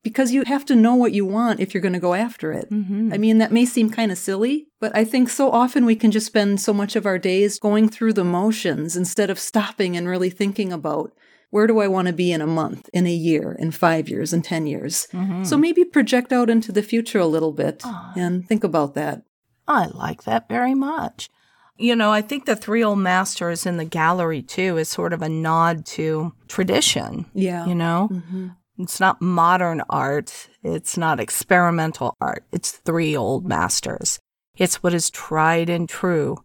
Because 0.01 0.31
you 0.31 0.43
have 0.45 0.63
to 0.65 0.75
know 0.75 0.95
what 0.95 1.12
you 1.12 1.25
want 1.25 1.59
if 1.59 1.73
you're 1.73 1.81
going 1.81 1.93
to 1.93 1.99
go 1.99 2.13
after 2.13 2.53
it. 2.53 2.69
Mm-hmm. 2.71 3.12
I 3.13 3.17
mean, 3.17 3.38
that 3.39 3.51
may 3.51 3.65
seem 3.65 3.89
kind 3.89 4.12
of 4.13 4.17
silly, 4.17 4.67
but 4.79 4.95
I 4.95 5.03
think 5.03 5.29
so 5.29 5.51
often 5.51 5.85
we 5.85 5.95
can 5.95 6.09
just 6.12 6.27
spend 6.27 6.62
so 6.62 6.73
much 6.73 6.95
of 6.95 7.05
our 7.05 7.17
days 7.19 7.59
going 7.59 7.89
through 7.89 8.13
the 8.13 8.23
motions 8.23 8.95
instead 8.95 9.29
of 9.29 9.38
stopping 9.38 9.97
and 9.97 10.07
really 10.07 10.29
thinking 10.29 10.71
about 10.71 11.12
where 11.49 11.67
do 11.67 11.79
I 11.79 11.88
want 11.89 12.07
to 12.07 12.13
be 12.13 12.31
in 12.31 12.41
a 12.41 12.47
month, 12.47 12.89
in 12.93 13.07
a 13.07 13.12
year, 13.13 13.53
in 13.59 13.71
five 13.71 14.07
years, 14.07 14.31
in 14.33 14.41
10 14.41 14.67
years. 14.67 15.07
Mm-hmm. 15.12 15.43
So 15.43 15.57
maybe 15.57 15.83
project 15.83 16.31
out 16.31 16.49
into 16.49 16.71
the 16.71 16.83
future 16.83 17.19
a 17.19 17.25
little 17.27 17.51
bit 17.51 17.81
Ah. 17.83 18.13
and 18.15 18.47
think 18.47 18.63
about 18.63 18.93
that. 18.93 19.23
I 19.67 19.88
like 19.88 20.23
that 20.23 20.47
very 20.47 20.75
much. 20.75 21.29
You 21.77 21.95
know, 21.95 22.12
I 22.12 22.21
think 22.21 22.45
the 22.45 22.55
three 22.55 22.83
old 22.83 22.99
masters 22.99 23.65
in 23.65 23.77
the 23.77 23.85
gallery 23.85 24.41
too 24.41 24.77
is 24.77 24.89
sort 24.89 25.12
of 25.13 25.21
a 25.21 25.29
nod 25.29 25.85
to 25.88 26.33
tradition. 26.47 27.25
Yeah. 27.33 27.65
You 27.65 27.75
know, 27.75 28.09
Mhm. 28.12 28.55
It's 28.79 28.99
not 28.99 29.21
modern 29.21 29.83
art, 29.89 30.49
it's 30.63 30.97
not 30.97 31.19
experimental 31.19 32.15
art, 32.21 32.45
it's 32.51 32.71
three 32.71 33.15
old 33.15 33.45
masters. 33.45 34.19
It's 34.57 34.81
what 34.81 34.93
is 34.93 35.09
tried 35.09 35.69
and 35.69 35.87
true. 35.87 36.37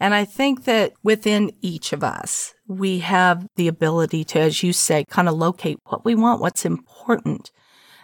And 0.00 0.14
I 0.14 0.24
think 0.24 0.64
that 0.64 0.92
within 1.02 1.50
each 1.60 1.92
of 1.92 2.04
us, 2.04 2.54
we 2.66 3.00
have 3.00 3.46
the 3.56 3.68
ability 3.68 4.24
to, 4.24 4.40
as 4.40 4.62
you 4.62 4.72
say, 4.72 5.04
kind 5.10 5.28
of 5.28 5.34
locate 5.34 5.78
what 5.84 6.04
we 6.04 6.14
want, 6.14 6.40
what's 6.40 6.64
important. 6.64 7.50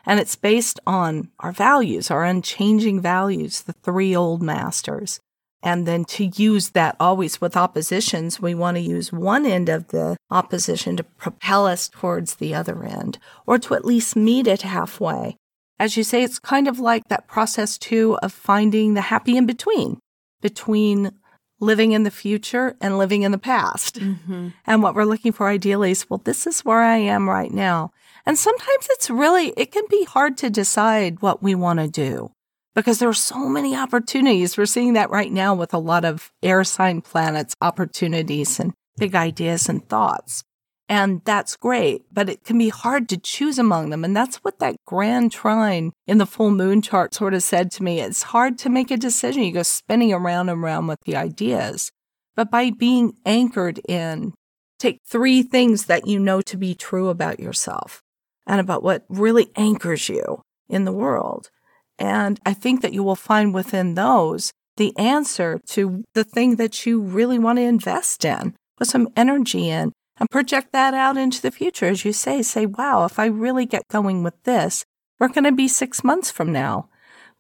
And 0.07 0.19
it's 0.19 0.37
based 0.37 0.81
on 0.87 1.31
our 1.41 1.53
values, 1.53 2.11
our 2.11 2.25
unchanging 2.25 3.01
values, 3.01 3.63
the 3.63 3.73
three 3.73 4.15
old 4.15 4.43
masters. 4.43 5.21
And 5.65 5.87
then 5.87 6.05
to 6.05 6.27
use 6.27 6.71
that 6.71 6.95
always 7.01 7.41
with 7.41 7.57
oppositions, 7.57 8.39
we 8.39 8.55
want 8.55 8.77
to 8.77 8.83
use 8.83 9.11
one 9.11 9.47
end 9.47 9.71
of 9.71 9.89
the 9.89 10.19
opposition 10.31 10.95
to 10.99 11.03
propel 11.03 11.67
us 11.67 11.89
towards 11.89 12.35
the 12.35 12.55
other 12.55 12.85
end, 12.85 13.19
or 13.47 13.59
to 13.61 13.75
at 13.75 13.87
least 13.87 14.15
meet 14.15 14.47
it 14.47 14.61
halfway. 14.61 15.37
As 15.79 15.97
you 15.97 16.05
say, 16.05 16.23
it's 16.23 16.39
kind 16.39 16.69
of 16.69 16.79
like 16.79 17.09
that 17.09 17.27
process 17.27 17.79
too 17.79 18.19
of 18.23 18.31
finding 18.31 18.93
the 18.93 19.01
happy 19.01 19.39
in 19.39 19.47
between, 19.47 19.99
between 20.43 21.13
living 21.61 21.93
in 21.93 22.03
the 22.03 22.11
future 22.11 22.77
and 22.79 22.99
living 22.99 23.23
in 23.23 23.33
the 23.33 23.39
past. 23.39 23.99
Mhm. 23.99 24.53
And 24.67 24.83
what 24.83 24.95
we're 24.95 25.05
looking 25.05 25.33
for 25.33 25.49
ideally 25.49 25.93
is, 25.93 26.09
well, 26.11 26.21
this 26.23 26.47
is 26.47 26.61
where 26.61 26.83
I 26.83 26.99
am 26.99 27.29
right 27.29 27.51
now. 27.51 27.91
And 28.27 28.39
sometimes 28.39 28.87
it's 28.91 29.09
really, 29.09 29.55
it 29.57 29.73
can 29.73 29.85
be 29.89 30.05
hard 30.05 30.37
to 30.39 30.51
decide 30.51 31.23
what 31.23 31.43
we 31.43 31.55
want 31.55 31.79
to 31.79 31.89
do 31.89 32.34
because 32.75 32.99
there 32.99 33.09
are 33.09 33.15
so 33.15 33.49
many 33.49 33.77
opportunities. 33.77 34.57
We're 34.57 34.67
seeing 34.67 34.95
that 34.95 35.11
right 35.11 35.33
now 35.33 35.55
with 35.55 35.73
a 35.73 35.79
lot 35.79 36.05
of 36.05 36.33
air 36.43 36.65
sign 36.65 37.01
planets, 37.01 37.55
opportunities 37.61 38.59
and 38.59 38.73
big 38.97 39.15
ideas 39.15 39.69
and 39.69 39.89
thoughts. 39.89 40.45
And 40.89 41.23
that's 41.25 41.57
great, 41.57 42.03
but 42.13 42.29
it 42.29 42.45
can 42.45 42.59
be 42.59 42.69
hard 42.69 43.09
to 43.09 43.17
choose 43.17 43.59
among 43.59 43.89
them. 43.89 44.05
And 44.05 44.15
that's 44.15 44.37
what 44.39 44.59
that 44.59 44.77
grand 44.85 45.33
trine 45.33 45.93
in 46.07 46.19
the 46.19 46.27
full 46.27 46.51
moon 46.51 46.83
chart 46.83 47.15
sort 47.15 47.33
of 47.33 47.43
said 47.43 47.71
to 47.73 47.83
me. 47.83 48.01
It's 48.01 48.25
hard 48.25 48.59
to 48.59 48.69
make 48.69 48.91
a 48.91 48.99
decision. 48.99 49.45
You 49.45 49.53
go 49.53 49.63
spinning 49.63 50.13
around 50.13 50.51
and 50.51 50.63
around 50.63 50.87
with 50.87 51.01
the 51.07 51.17
ideas. 51.17 51.91
But 52.37 52.51
by 52.51 52.71
being 52.71 53.15
anchored 53.25 53.81
in, 53.89 54.35
take 54.79 54.99
three 55.07 55.43
things 55.43 55.87
that 55.87 56.07
you 56.07 56.19
know 56.19 56.43
to 56.43 56.57
be 56.57 56.75
true 56.75 57.09
about 57.09 57.41
yourself 57.41 58.03
and 58.47 58.61
about 58.61 58.83
what 58.83 59.05
really 59.09 59.51
anchors 59.57 60.11
you 60.11 60.43
in 60.69 60.85
the 60.85 60.93
world. 60.93 61.51
And 61.99 62.41
I 62.45 62.55
think 62.55 62.83
that 62.83 62.93
you 62.93 63.03
will 63.03 63.17
find 63.17 63.55
within 63.55 63.95
those 63.95 64.53
the 64.77 64.97
answer 64.99 65.61
to 65.69 66.03
the 66.15 66.25
thing 66.25 66.57
that 66.57 66.85
you 66.85 67.01
really 67.01 67.39
want 67.39 67.59
to 67.59 67.63
invest 67.63 68.25
in, 68.25 68.57
put 68.77 68.89
some 68.89 69.09
energy 69.17 69.69
in, 69.69 69.93
and 70.19 70.31
project 70.31 70.73
that 70.73 70.95
out 70.95 71.17
into 71.17 71.41
the 71.41 71.51
future. 71.51 71.87
As 71.87 72.05
you 72.05 72.13
say, 72.13 72.43
say, 72.43 72.67
wow, 72.67 73.05
if 73.05 73.19
I 73.19 73.27
really 73.27 73.67
get 73.67 73.87
going 73.89 74.23
with 74.23 74.41
this, 74.45 74.85
we're 75.19 75.29
going 75.29 75.45
to 75.45 75.53
be 75.53 75.69
six 75.69 76.03
months 76.03 76.31
from 76.31 76.53
now 76.53 76.89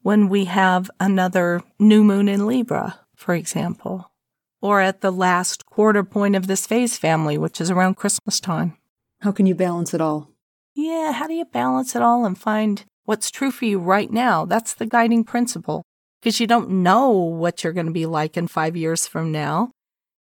when 0.03 0.29
we 0.29 0.45
have 0.45 0.90
another 1.01 1.62
new 1.79 2.05
moon 2.05 2.29
in 2.29 2.47
Libra, 2.47 3.01
for 3.17 3.35
example, 3.35 4.12
or 4.61 4.81
at 4.81 5.01
the 5.01 5.11
last 5.11 5.67
quarter 5.67 6.05
point 6.05 6.37
of 6.37 6.47
this 6.47 6.67
phase 6.67 6.97
family, 6.97 7.38
which 7.38 7.61
is 7.61 7.71
around 7.71 7.97
Christmas 7.97 8.38
time. 8.38 8.77
How 9.23 9.33
can 9.33 9.47
you 9.47 9.55
balance 9.55 9.95
it 9.95 10.01
all? 10.01 10.31
Yeah, 10.75 11.12
how 11.12 11.27
do 11.27 11.35
you 11.35 11.45
balance 11.47 11.97
it 11.97 12.03
all 12.03 12.27
and 12.27 12.37
find 12.37 12.85
what's 13.05 13.31
true 13.31 13.51
for 13.51 13.64
you 13.64 13.79
right 13.79 14.11
now? 14.11 14.45
That's 14.45 14.75
the 14.75 14.87
guiding 14.87 15.25
principle 15.25 15.83
because 16.21 16.40
you 16.40 16.47
don't 16.47 16.71
know 16.71 17.11
what 17.11 17.62
you're 17.62 17.73
going 17.73 17.87
to 17.87 17.93
be 17.93 18.07
like 18.07 18.37
in 18.37 18.49
five 18.49 18.77
years 18.77 19.07
from 19.07 19.31
now. 19.31 19.71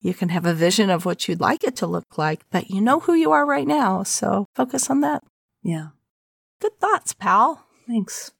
You 0.00 0.14
can 0.14 0.30
have 0.30 0.46
a 0.46 0.54
vision 0.54 0.88
of 0.88 1.04
what 1.04 1.28
you'd 1.28 1.40
like 1.40 1.62
it 1.62 1.76
to 1.76 1.86
look 1.86 2.16
like, 2.16 2.42
but 2.50 2.70
you 2.70 2.80
know 2.80 3.00
who 3.00 3.12
you 3.12 3.32
are 3.32 3.44
right 3.44 3.66
now. 3.66 4.02
So 4.02 4.46
focus 4.54 4.88
on 4.88 5.02
that. 5.02 5.22
Yeah. 5.62 5.88
Good 6.60 6.78
thoughts, 6.80 7.12
pal. 7.12 7.66
Thanks. 7.86 8.32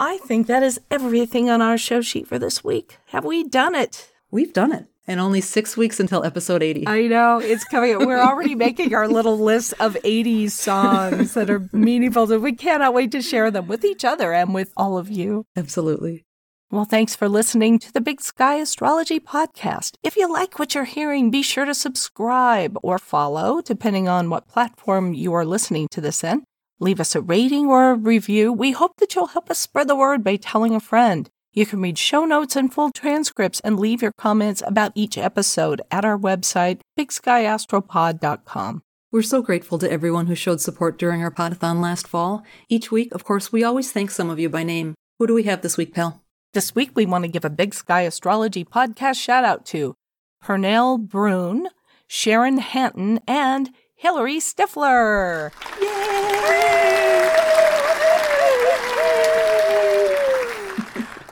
I 0.00 0.18
think 0.18 0.48
that 0.48 0.64
is 0.64 0.80
everything 0.90 1.48
on 1.48 1.62
our 1.62 1.78
show 1.78 2.00
sheet 2.00 2.26
for 2.26 2.38
this 2.38 2.64
week. 2.64 2.98
Have 3.06 3.24
we 3.24 3.44
done 3.44 3.76
it? 3.76 4.10
We've 4.30 4.52
done 4.52 4.72
it. 4.72 4.86
And 5.06 5.20
only 5.20 5.42
six 5.42 5.76
weeks 5.76 6.00
until 6.00 6.24
episode 6.24 6.62
80. 6.62 6.86
I 6.86 7.06
know. 7.08 7.38
It's 7.38 7.64
coming. 7.64 8.06
We're 8.06 8.22
already 8.22 8.54
making 8.66 8.94
our 8.94 9.06
little 9.06 9.38
list 9.38 9.74
of 9.78 9.94
80s 10.02 10.52
songs 10.52 11.34
that 11.34 11.50
are 11.50 11.68
meaningful. 11.72 12.26
So 12.26 12.38
we 12.38 12.52
cannot 12.52 12.94
wait 12.94 13.12
to 13.12 13.20
share 13.20 13.50
them 13.50 13.66
with 13.66 13.84
each 13.84 14.04
other 14.04 14.32
and 14.32 14.54
with 14.54 14.72
all 14.76 14.96
of 14.96 15.10
you. 15.10 15.44
Absolutely. 15.56 16.24
Well, 16.70 16.86
thanks 16.86 17.14
for 17.14 17.28
listening 17.28 17.78
to 17.80 17.92
the 17.92 18.00
Big 18.00 18.20
Sky 18.20 18.56
Astrology 18.56 19.20
Podcast. 19.20 19.96
If 20.02 20.16
you 20.16 20.32
like 20.32 20.58
what 20.58 20.74
you're 20.74 20.84
hearing, 20.84 21.30
be 21.30 21.42
sure 21.42 21.66
to 21.66 21.74
subscribe 21.74 22.76
or 22.82 22.98
follow, 22.98 23.60
depending 23.60 24.08
on 24.08 24.30
what 24.30 24.48
platform 24.48 25.14
you 25.14 25.34
are 25.34 25.44
listening 25.44 25.86
to 25.92 26.00
this 26.00 26.24
in. 26.24 26.42
Leave 26.80 26.98
us 26.98 27.14
a 27.14 27.20
rating 27.20 27.66
or 27.66 27.90
a 27.90 27.94
review. 27.94 28.52
We 28.52 28.72
hope 28.72 28.96
that 28.96 29.14
you'll 29.14 29.28
help 29.28 29.50
us 29.50 29.58
spread 29.58 29.86
the 29.86 29.94
word 29.94 30.24
by 30.24 30.36
telling 30.36 30.74
a 30.74 30.80
friend. 30.80 31.30
You 31.56 31.66
can 31.66 31.80
read 31.80 31.96
show 31.96 32.24
notes 32.24 32.56
and 32.56 32.72
full 32.74 32.90
transcripts 32.90 33.60
and 33.60 33.78
leave 33.78 34.02
your 34.02 34.12
comments 34.18 34.60
about 34.66 34.90
each 34.96 35.16
episode 35.16 35.80
at 35.88 36.04
our 36.04 36.18
website, 36.18 36.80
bigskyastropod.com. 36.98 38.82
We're 39.12 39.22
so 39.22 39.40
grateful 39.40 39.78
to 39.78 39.90
everyone 39.90 40.26
who 40.26 40.34
showed 40.34 40.60
support 40.60 40.98
during 40.98 41.22
our 41.22 41.30
podathon 41.30 41.80
last 41.80 42.08
fall. 42.08 42.42
Each 42.68 42.90
week, 42.90 43.14
of 43.14 43.22
course, 43.22 43.52
we 43.52 43.62
always 43.62 43.92
thank 43.92 44.10
some 44.10 44.30
of 44.30 44.40
you 44.40 44.48
by 44.48 44.64
name. 44.64 44.96
Who 45.20 45.28
do 45.28 45.34
we 45.34 45.44
have 45.44 45.62
this 45.62 45.76
week, 45.76 45.94
pal? 45.94 46.24
This 46.54 46.74
week, 46.74 46.90
we 46.96 47.06
want 47.06 47.22
to 47.22 47.30
give 47.30 47.44
a 47.44 47.50
Big 47.50 47.72
Sky 47.72 48.00
Astrology 48.00 48.64
podcast 48.64 49.22
shout 49.22 49.44
out 49.44 49.64
to 49.66 49.94
Pernell 50.42 50.98
Brune, 50.98 51.68
Sharon 52.08 52.58
Hanton, 52.58 53.20
and 53.28 53.70
Hillary 53.94 54.38
Stifler. 54.38 55.52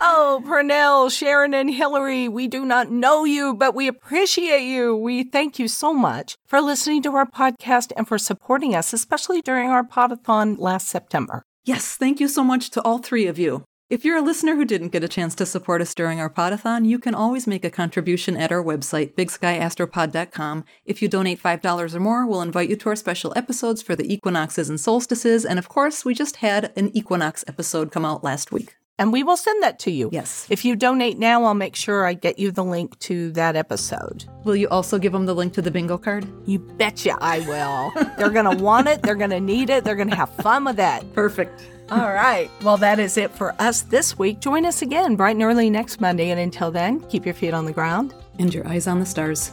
Oh, 0.05 0.43
Pernell, 0.45 1.17
Sharon, 1.17 1.55
and 1.55 1.73
Hillary, 1.73 2.29
we 2.29 2.49
do 2.49 2.65
not 2.65 2.91
know 2.91 3.23
you, 3.23 3.55
but 3.55 3.73
we 3.73 3.87
appreciate 3.87 4.65
you. 4.65 4.97
We 4.97 5.23
thank 5.23 5.61
you 5.61 5.69
so 5.69 5.95
much 5.95 6.37
for 6.45 6.61
listening 6.61 7.05
to 7.05 7.15
our 7.15 7.25
podcast 7.25 7.93
and 7.97 8.09
for 8.09 8.19
supporting 8.19 8.75
us, 8.75 8.93
especially 8.93 9.43
during 9.43 9.71
our 9.71 9.85
podathon 9.85 10.59
last 10.59 10.89
September. 10.89 11.45
Yes, 11.65 11.97
thank 11.97 12.19
you 12.19 12.27
so 12.27 12.43
much 12.43 12.71
to 12.71 12.83
all 12.83 12.99
three 12.99 13.29
of 13.29 13.39
you. 13.39 13.63
If 13.91 14.05
you're 14.05 14.17
a 14.17 14.23
listener 14.23 14.57
who 14.57 14.65
didn't 14.65 14.89
get 14.89 15.05
a 15.05 15.09
chance 15.09 15.37
to 15.37 15.47
support 15.47 15.81
us 15.81 15.95
during 15.95 16.19
our 16.19 16.31
podathon, 16.31 16.85
you 16.85 16.99
can 16.99 17.15
always 17.15 17.47
make 17.47 17.65
a 17.65 17.71
contribution 17.71 18.37
at 18.37 18.51
our 18.51 18.65
website, 18.65 19.15
bigskyastropod.com. 19.15 20.65
If 20.85 21.01
you 21.01 21.07
donate 21.07 21.41
$5 21.41 21.95
or 21.95 22.01
more, 22.01 22.27
we'll 22.27 22.43
invite 22.43 22.71
you 22.71 22.75
to 22.75 22.89
our 22.89 22.97
special 22.97 23.33
episodes 23.37 23.83
for 23.83 23.95
the 23.95 24.13
equinoxes 24.13 24.69
and 24.69 24.81
solstices. 24.81 25.45
And 25.45 25.61
of 25.61 25.69
course, 25.69 26.05
we 26.05 26.13
just 26.13 26.37
had 26.37 26.73
an 26.77 26.91
equinox 26.93 27.45
episode 27.47 27.93
come 27.93 28.05
out 28.05 28.25
last 28.25 28.51
week. 28.51 28.75
And 28.99 29.13
we 29.13 29.23
will 29.23 29.37
send 29.37 29.63
that 29.63 29.79
to 29.81 29.91
you. 29.91 30.11
Yes. 30.13 30.47
If 30.51 30.65
you 30.65 30.77
donate 30.77 31.19
now, 31.19 31.45
I'll 31.45 31.55
make 31.55 31.75
sure 31.75 32.05
I 32.07 32.15
get 32.15 32.39
you 32.39 32.51
the 32.51 32.65
link 32.65 32.99
to 33.01 33.33
that 33.33 33.57
episode. 33.57 34.25
Will 34.45 34.55
you 34.55 34.69
also 34.69 34.99
give 34.99 35.13
them 35.13 35.27
the 35.27 35.35
link 35.35 35.55
to 35.55 35.63
the 35.63 35.71
bingo 35.71 35.99
card? 35.99 36.27
You 36.47 36.59
betcha 36.59 37.17
I 37.21 37.41
will. 37.41 38.05
They're 38.19 38.31
going 38.31 38.57
to 38.57 38.63
want 38.63 38.89
it. 38.89 39.03
They're 39.03 39.15
going 39.15 39.31
to 39.31 39.41
need 39.41 39.71
it. 39.71 39.85
They're 39.85 39.97
going 39.97 40.11
to 40.11 40.17
have 40.17 40.35
fun 40.37 40.65
with 40.65 40.77
that. 40.77 41.11
Perfect. 41.15 41.69
All 41.91 42.13
right. 42.13 42.51
Well, 42.63 42.77
that 42.79 42.99
is 42.99 43.17
it 43.17 43.31
for 43.33 43.55
us 43.61 43.83
this 43.83 44.19
week. 44.19 44.41
Join 44.41 44.65
us 44.65 44.83
again 44.83 45.17
bright 45.17 45.37
and 45.37 45.43
early 45.43 45.69
next 45.69 46.01
Monday. 46.01 46.31
And 46.31 46.41
until 46.41 46.71
then, 46.71 47.01
keep 47.09 47.25
your 47.25 47.35
feet 47.35 47.55
on 47.55 47.65
the 47.65 47.73
ground 47.73 48.15
and 48.39 48.53
your 48.53 48.67
eyes 48.69 48.87
on 48.87 49.01
the 49.01 49.07
stars. 49.07 49.53